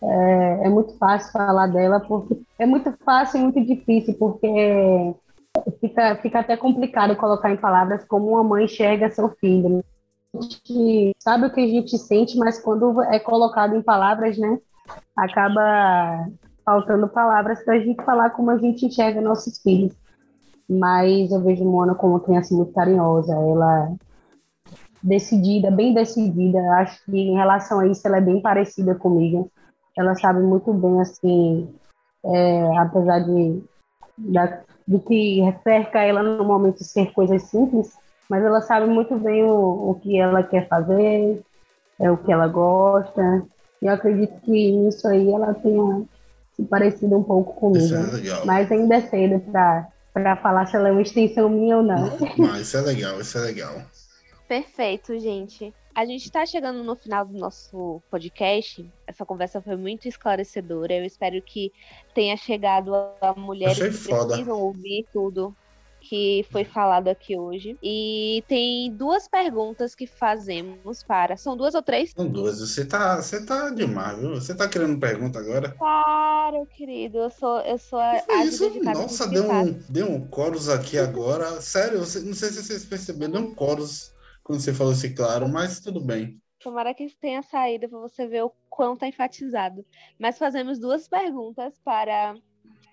[0.00, 5.14] é, é muito fácil falar dela, porque é muito fácil e muito difícil, porque
[5.80, 9.84] fica, fica até complicado colocar em palavras como uma mãe enxerga seu filho.
[10.40, 14.58] Gente sabe o que a gente sente, mas quando é colocado em palavras, né,
[15.16, 16.28] acaba
[16.64, 19.94] faltando palavras para a gente falar como a gente enxerga nossos filhos.
[20.68, 23.94] Mas eu vejo Mona como uma criança muito carinhosa, ela
[25.02, 26.58] decidida, bem decidida.
[26.78, 29.50] Acho que em relação a isso ela é bem parecida comigo.
[29.96, 31.68] Ela sabe muito bem, assim,
[32.24, 33.62] é, apesar de,
[34.88, 37.94] do que cerca ela no momento ser coisas simples,
[38.28, 41.42] mas ela sabe muito bem o, o que ela quer fazer,
[42.00, 43.44] é o que ela gosta.
[43.82, 46.04] E eu acredito que nisso aí ela tenha
[46.54, 48.16] se parecido um pouco Isso é comigo.
[48.16, 48.46] legal.
[48.46, 52.08] Mas ainda é cedo para para falar se ela é uma extensão minha ou não.
[52.38, 53.82] Mas isso é legal, isso é legal.
[54.46, 55.74] Perfeito, gente.
[55.92, 58.88] A gente está chegando no final do nosso podcast.
[59.08, 60.94] Essa conversa foi muito esclarecedora.
[60.94, 61.72] Eu espero que
[62.14, 64.26] tenha chegado a mulheres Achei que foda.
[64.28, 65.54] precisam ouvir tudo
[66.08, 67.78] que foi falado aqui hoje.
[67.82, 71.36] E tem duas perguntas que fazemos para.
[71.36, 72.14] São duas ou três?
[72.16, 72.60] São duas.
[72.60, 74.30] Você tá, você tá demais, viu?
[74.34, 75.74] Você tá querendo pergunta agora?
[75.78, 77.18] Claro, querido.
[77.18, 78.64] Eu sou, eu sou a, isso?
[78.82, 81.60] Nossa, deu um, deu um chorus aqui agora.
[81.60, 85.48] Sério, você- não sei se vocês perceberam, deu um chorus quando você falou assim, claro,
[85.48, 86.40] mas tudo bem.
[86.58, 89.84] Tomara que tenha saído para você ver o quão tá enfatizado.
[90.18, 92.34] Mas fazemos duas perguntas para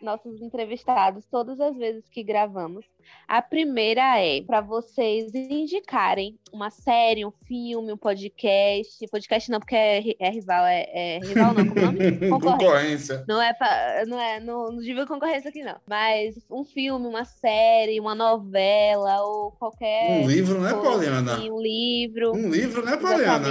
[0.02, 2.86] nossos entrevistados todas as vezes que gravamos.
[3.28, 9.08] A primeira é para vocês indicarem uma série, um filme, um podcast.
[9.10, 12.30] Podcast não, porque é, é rival, é, é rival não, como é nome?
[12.30, 13.26] Concorrência.
[13.28, 17.26] Não é pra, não é no nível de concorrência aqui não, mas um filme, uma
[17.26, 21.34] série, uma novela ou qualquer Um livro, né, coisa, Poliana?
[21.36, 22.32] assim, um livro.
[22.36, 23.48] Um livro, né, Poliana?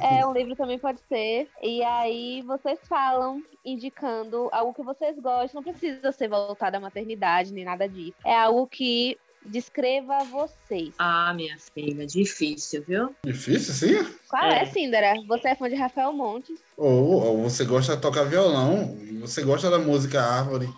[0.00, 1.48] É, um livro também pode ser.
[1.62, 5.62] E aí vocês falam, indicando algo que vocês gostam.
[5.64, 8.16] Não precisa ser voltado à maternidade, nem nada disso.
[8.24, 10.94] É algo que descreva vocês.
[10.98, 13.14] Ah, minha filha, difícil, viu?
[13.24, 14.16] Difícil, assim?
[14.28, 14.64] Qual é, É.
[14.66, 15.14] Cindera?
[15.28, 16.60] Você é fã de Rafael Montes?
[16.76, 20.68] Ou, ou você gosta de tocar violão, você gosta da música Árvore.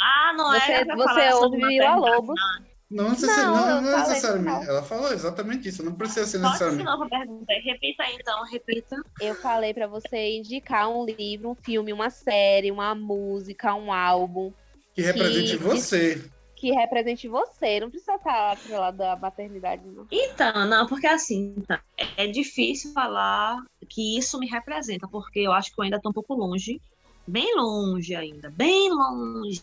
[0.00, 2.36] Ah, não Você- pra você ouve Vila Lobos?
[2.36, 2.67] não.
[2.90, 4.66] Não, Não, não, não necessariamente.
[4.68, 5.82] Ela falou exatamente isso.
[5.82, 6.84] Não precisa ser Pode de necessariamente.
[6.90, 7.52] novo a pergunta.
[7.62, 8.96] Repita aí, então, repita.
[9.20, 14.52] Eu falei pra você indicar um livro, um filme, uma série, uma música, um álbum
[14.94, 16.30] Que represente que- você.
[16.56, 17.78] que represente você.
[17.78, 20.06] Não precisa estar atrelado da maternidade, não.
[20.10, 21.82] Então, não, porque assim, tá,
[22.16, 26.12] é difícil falar que isso me representa, porque eu acho que eu ainda tô um
[26.12, 26.80] pouco longe,
[27.28, 29.62] bem longe ainda, bem longe.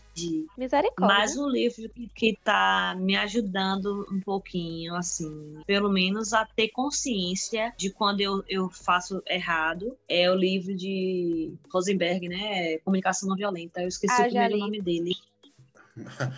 [0.56, 1.16] Misericórdia.
[1.18, 6.68] Mas o livro que, que tá me ajudando um pouquinho, assim, pelo menos a ter
[6.68, 12.78] consciência de quando eu, eu faço errado, é o livro de Rosenberg, né?
[12.78, 13.82] Comunicação Não Violenta.
[13.82, 14.60] Eu esqueci Ah, o primeiro li.
[14.60, 15.16] nome dele.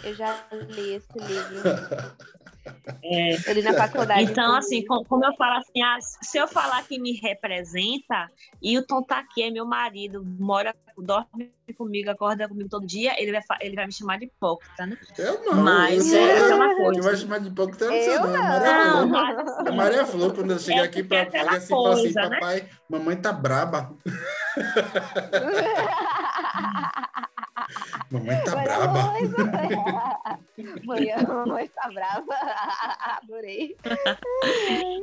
[0.05, 1.69] Eu já li esse livro.
[3.03, 4.31] É, Eu li na faculdade.
[4.31, 8.29] Então, assim, com- como eu falo assim, ah, se eu falar que me representa,
[8.63, 13.15] e o Tom tá aqui, é meu marido, mora, dorme comigo, acorda comigo todo dia,
[13.21, 14.97] ele vai, ele vai me chamar de hipócrita, né?
[15.19, 15.63] Eu não.
[15.63, 17.03] Mas eu é aquela Quem coisa.
[17.03, 18.35] vai chamar de pouco não Eu sei não.
[18.35, 19.09] É Maria Não, Flor.
[19.09, 22.29] mas É Maria Flor, quando eu cheguei É aqui é fazer assim, falar assim, coisa,
[22.29, 22.37] né?
[22.41, 23.97] papai, mamãe tá braba.
[28.11, 29.03] Mamãe tá Olha, braba.
[29.03, 30.49] mãe, mãe.
[30.85, 32.27] Mãe, a mãe tá brava.
[33.23, 33.77] Adorei.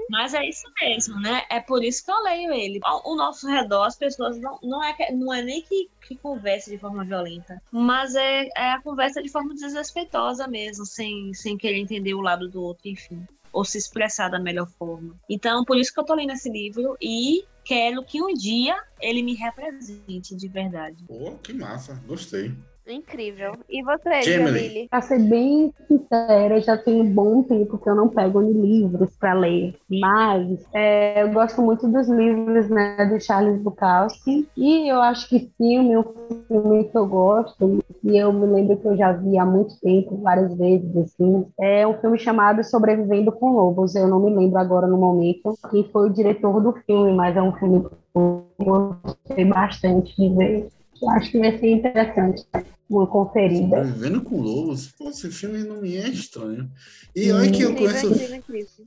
[0.10, 1.44] Mas é isso mesmo, né?
[1.50, 2.80] É por isso que eu leio ele.
[2.84, 6.78] Ao nosso redor, as pessoas não, não, é, não é nem que, que conversa de
[6.78, 12.14] forma violenta, mas é, é a conversa de forma desrespeitosa mesmo, sem, sem querer entender
[12.16, 13.26] o lado do outro, enfim.
[13.54, 15.16] Ou se expressar da melhor forma.
[15.30, 19.24] Então, por isso que eu tô lendo esse livro e quero que um dia ele
[19.24, 21.06] me represente de verdade.
[21.08, 21.94] Pô, que massa.
[22.06, 22.54] Gostei.
[22.88, 23.54] Incrível.
[23.70, 24.60] E você, Jamily.
[24.60, 24.88] Jamile?
[24.90, 29.34] Pra ser bem sincera, já tem um bom tempo que eu não pego livros para
[29.34, 35.28] ler, mas é, eu gosto muito dos livros né, do Charles Bukowski e eu acho
[35.30, 36.04] que filme, um
[36.48, 40.18] filme que eu gosto e eu me lembro que eu já vi há muito tempo,
[40.18, 43.96] várias vezes, assim, é um filme chamado Sobrevivendo com Lobos.
[43.96, 47.42] Eu não me lembro agora no momento quem foi o diretor do filme, mas é
[47.42, 50.75] um filme que eu gostei bastante de ver.
[51.02, 52.46] Eu acho que vai ser interessante
[52.90, 53.84] uma conferida.
[53.84, 54.92] Vivendo com lobos.
[54.92, 56.70] Pô, esse filme não me é estranho.
[57.16, 58.08] E olha que eu conheço.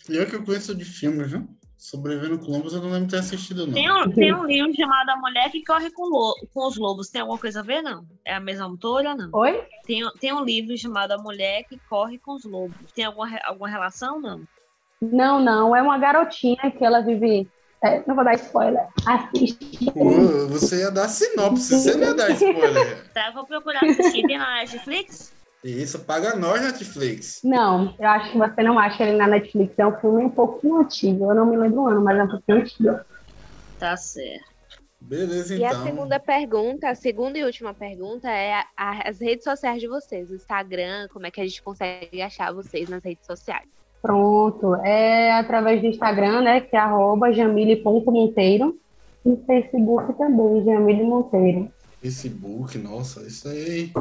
[0.08, 1.46] E olha que eu conheço de filme, viu?
[1.76, 3.72] Sobrevivendo com lobos eu não lembro de ter assistido, não.
[3.74, 7.08] Tem um, tem um livro chamado A Mulher que Corre com, lo- com os Lobos.
[7.08, 8.04] Tem alguma coisa a ver, não?
[8.24, 9.30] É a mesma autora, não?
[9.32, 9.62] Oi?
[9.86, 12.90] Tem, tem um livro chamado A Mulher que Corre com os Lobos.
[12.92, 14.42] Tem alguma, alguma relação, não?
[15.00, 15.74] Não, não.
[15.76, 17.48] É uma garotinha que ela vive.
[17.82, 18.86] É, não vou dar spoiler.
[19.06, 19.90] Assiste.
[19.92, 23.04] Pô, você ia dar sinopse, você não ia dar spoiler.
[23.14, 24.26] Tá, eu vou procurar assistir.
[24.26, 25.32] Tem na Netflix?
[25.64, 27.40] Isso, paga nós, Netflix.
[27.42, 29.74] Não, eu acho que você não acha ele na Netflix.
[29.78, 31.30] É um filme um pouquinho antigo.
[31.30, 33.00] Eu não me lembro o ano, mas é um pouquinho antigo.
[33.78, 34.48] Tá certo.
[35.00, 35.80] Beleza, E então.
[35.80, 39.86] a segunda pergunta, a segunda e última pergunta é a- a- as redes sociais de
[39.88, 43.68] vocês, o Instagram, como é que a gente consegue achar vocês nas redes sociais?
[44.02, 44.74] Pronto.
[44.76, 46.60] É através do Instagram, né?
[46.60, 48.78] Que é arroba jamile.monteiro.
[49.26, 51.70] E Facebook também, Jamile Monteiro.
[52.00, 53.92] Facebook, nossa, isso aí.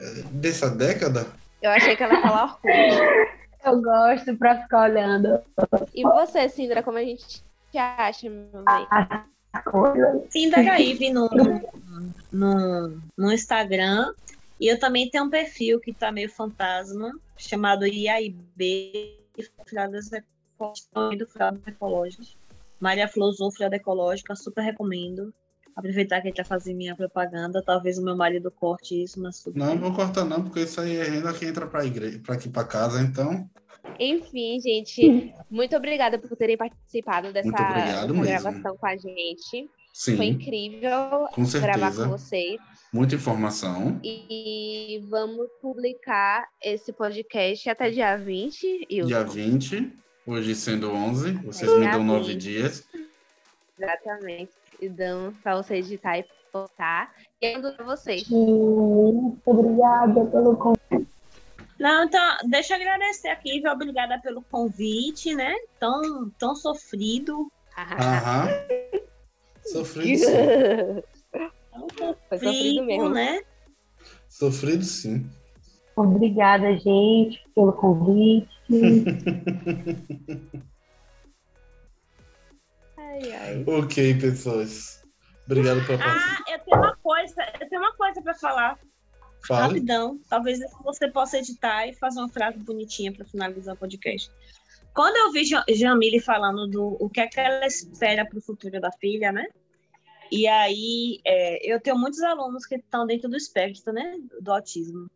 [0.00, 1.26] é dessa década?
[1.62, 3.28] Eu achei que ela ia falar Orkut.
[3.64, 5.40] Eu gosto pra ficar olhando
[5.94, 10.50] E você, Cindra, como a gente te acha, meu bem?
[10.50, 11.28] da Gaíve no,
[12.30, 14.12] no, no Instagram.
[14.60, 19.17] E eu também tenho um perfil que tá meio fantasma, chamado IAIB,
[19.66, 22.36] Friadas Ecológicas, do Friadas Ecológicas.
[22.80, 25.32] Maria Flor usou Friada Ecológica, super recomendo.
[25.74, 29.58] Aproveitar que ele tá fazendo minha propaganda, talvez o meu marido corte isso, mas tudo
[29.58, 29.78] Não, bem.
[29.78, 32.64] vou cortar não, porque isso aí é renda que entra pra igreja, pra aqui pra
[32.64, 33.48] casa, então.
[33.98, 39.70] Enfim, gente, muito obrigada por terem participado dessa, gravação com a gente.
[40.16, 42.08] Foi Sim, incrível com gravar com certeza.
[42.08, 42.60] vocês.
[42.92, 44.00] Muita informação.
[44.02, 48.86] E vamos publicar esse podcast até dia 20.
[48.88, 49.92] E Dia 20,
[50.26, 52.40] hoje sendo 11, vocês É, me dão nove 20.
[52.40, 52.88] dias.
[53.78, 54.52] Exatamente.
[54.80, 57.14] E dão para você editar e postar.
[57.42, 58.26] E pra vocês.
[58.28, 61.08] Muito obrigada pelo convite.
[61.78, 63.70] Não, então, deixa eu agradecer aqui, viu?
[63.70, 65.54] Obrigada pelo convite, né?
[65.78, 67.52] Tão, tão sofrido.
[67.76, 68.48] Aham.
[69.62, 70.24] Sofrido
[72.28, 73.08] Foi sofrido mesmo.
[73.10, 73.40] né?
[74.28, 75.28] Sofrido sim.
[75.96, 78.48] Obrigada, gente, pelo convite.
[82.96, 83.64] Ai, ai.
[83.66, 85.02] Ok, pessoas.
[85.46, 86.44] Obrigado pela participação.
[86.46, 88.78] Ah, eu tenho uma coisa, eu tenho uma coisa pra falar.
[89.46, 89.62] Fale.
[89.74, 90.20] Rapidão.
[90.28, 94.30] Talvez você possa editar e fazer uma frase bonitinha para finalizar o podcast.
[94.94, 98.42] Quando eu vi Ja- Jamile falando do o que é que ela espera para o
[98.42, 99.46] futuro da filha, né?
[100.30, 104.18] E aí, é, eu tenho muitos alunos que estão dentro do espectro, né?
[104.40, 105.10] Do autismo.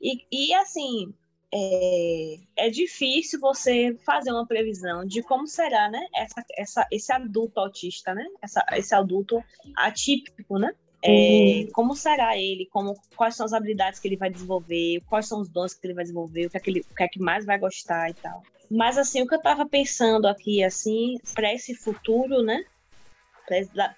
[0.00, 1.12] E, e assim,
[1.52, 6.06] é, é difícil você fazer uma previsão de como será, né?
[6.14, 8.26] Essa, essa, esse adulto autista, né?
[8.42, 9.42] Essa, esse adulto
[9.76, 10.74] atípico, né?
[11.02, 15.40] É, como será ele, como, quais são as habilidades que ele vai desenvolver, quais são
[15.40, 17.20] os dons que ele vai desenvolver, o que é que, ele, o que, é que
[17.20, 18.42] mais vai gostar e tal.
[18.68, 22.64] Mas assim, o que eu estava pensando aqui, assim, para esse futuro, né?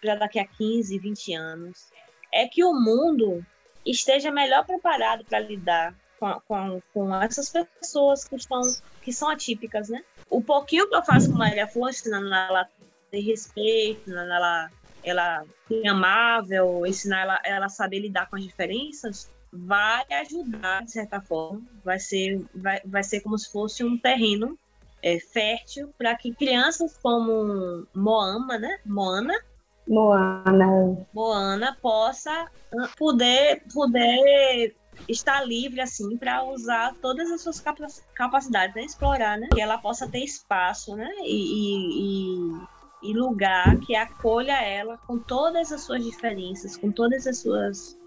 [0.00, 1.90] Para daqui a 15, 20 anos,
[2.32, 3.44] é que o mundo
[3.84, 8.60] esteja melhor preparado para lidar com, com, com, essas pessoas que, estão,
[9.02, 10.04] que são atípicas, né?
[10.28, 12.68] O pouquinho que eu faço com Maria Flor, ensinando ela
[13.10, 14.70] ter respeito, ensinando ela,
[15.02, 21.20] ela ser amável, ensinar ela, ela saber lidar com as diferenças, vai ajudar, de certa
[21.20, 21.62] forma.
[21.82, 24.58] Vai ser, vai, vai ser como se fosse um terreno
[25.02, 28.78] é, fértil para que crianças como Moama, né?
[28.84, 29.34] Moana.
[29.86, 31.06] Moana.
[31.12, 34.74] Moana possa ah, poder, poder
[35.08, 37.62] estar livre assim para usar todas as suas
[38.14, 38.82] capacidades, né?
[38.82, 39.48] explorar, né?
[39.52, 41.10] Que ela possa ter espaço, né?
[41.22, 42.54] E,
[43.02, 47.98] e, e, lugar que acolha ela com todas as suas diferenças, com todas as suas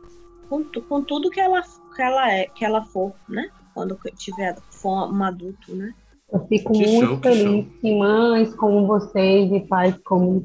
[0.50, 1.62] com, com tudo que ela
[1.96, 3.50] que ela é, que ela for, né?
[3.74, 5.94] Quando tiver for um adulto, né?
[6.34, 10.44] Eu fico que muito show, feliz que, que mães como vocês e pais como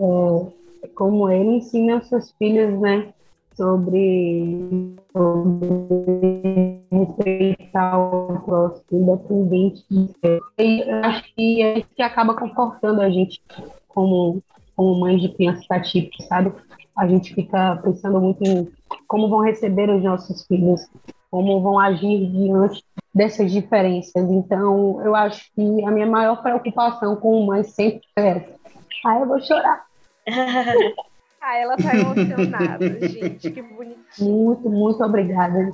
[0.00, 3.12] é, como ele ensinam seus filhos, né?
[3.54, 10.40] Sobre, sobre respeitar o próximo, independente de ser.
[10.58, 13.42] E acho que é isso que acaba confortando a gente
[13.88, 14.42] como,
[14.74, 16.50] como mãe de crianças atípicas, sabe?
[16.96, 18.66] A gente fica pensando muito em
[19.06, 20.88] como vão receber os nossos filhos,
[21.30, 22.82] como vão agir diante
[23.14, 24.30] dessas diferenças.
[24.30, 28.60] Então, eu acho que a minha maior preocupação com mãe sempre é essa.
[29.04, 29.86] Ah, eu vou chorar.
[31.40, 34.04] ah, ela tá emocionada, gente, que bonitinho.
[34.18, 35.72] Muito, muito obrigada.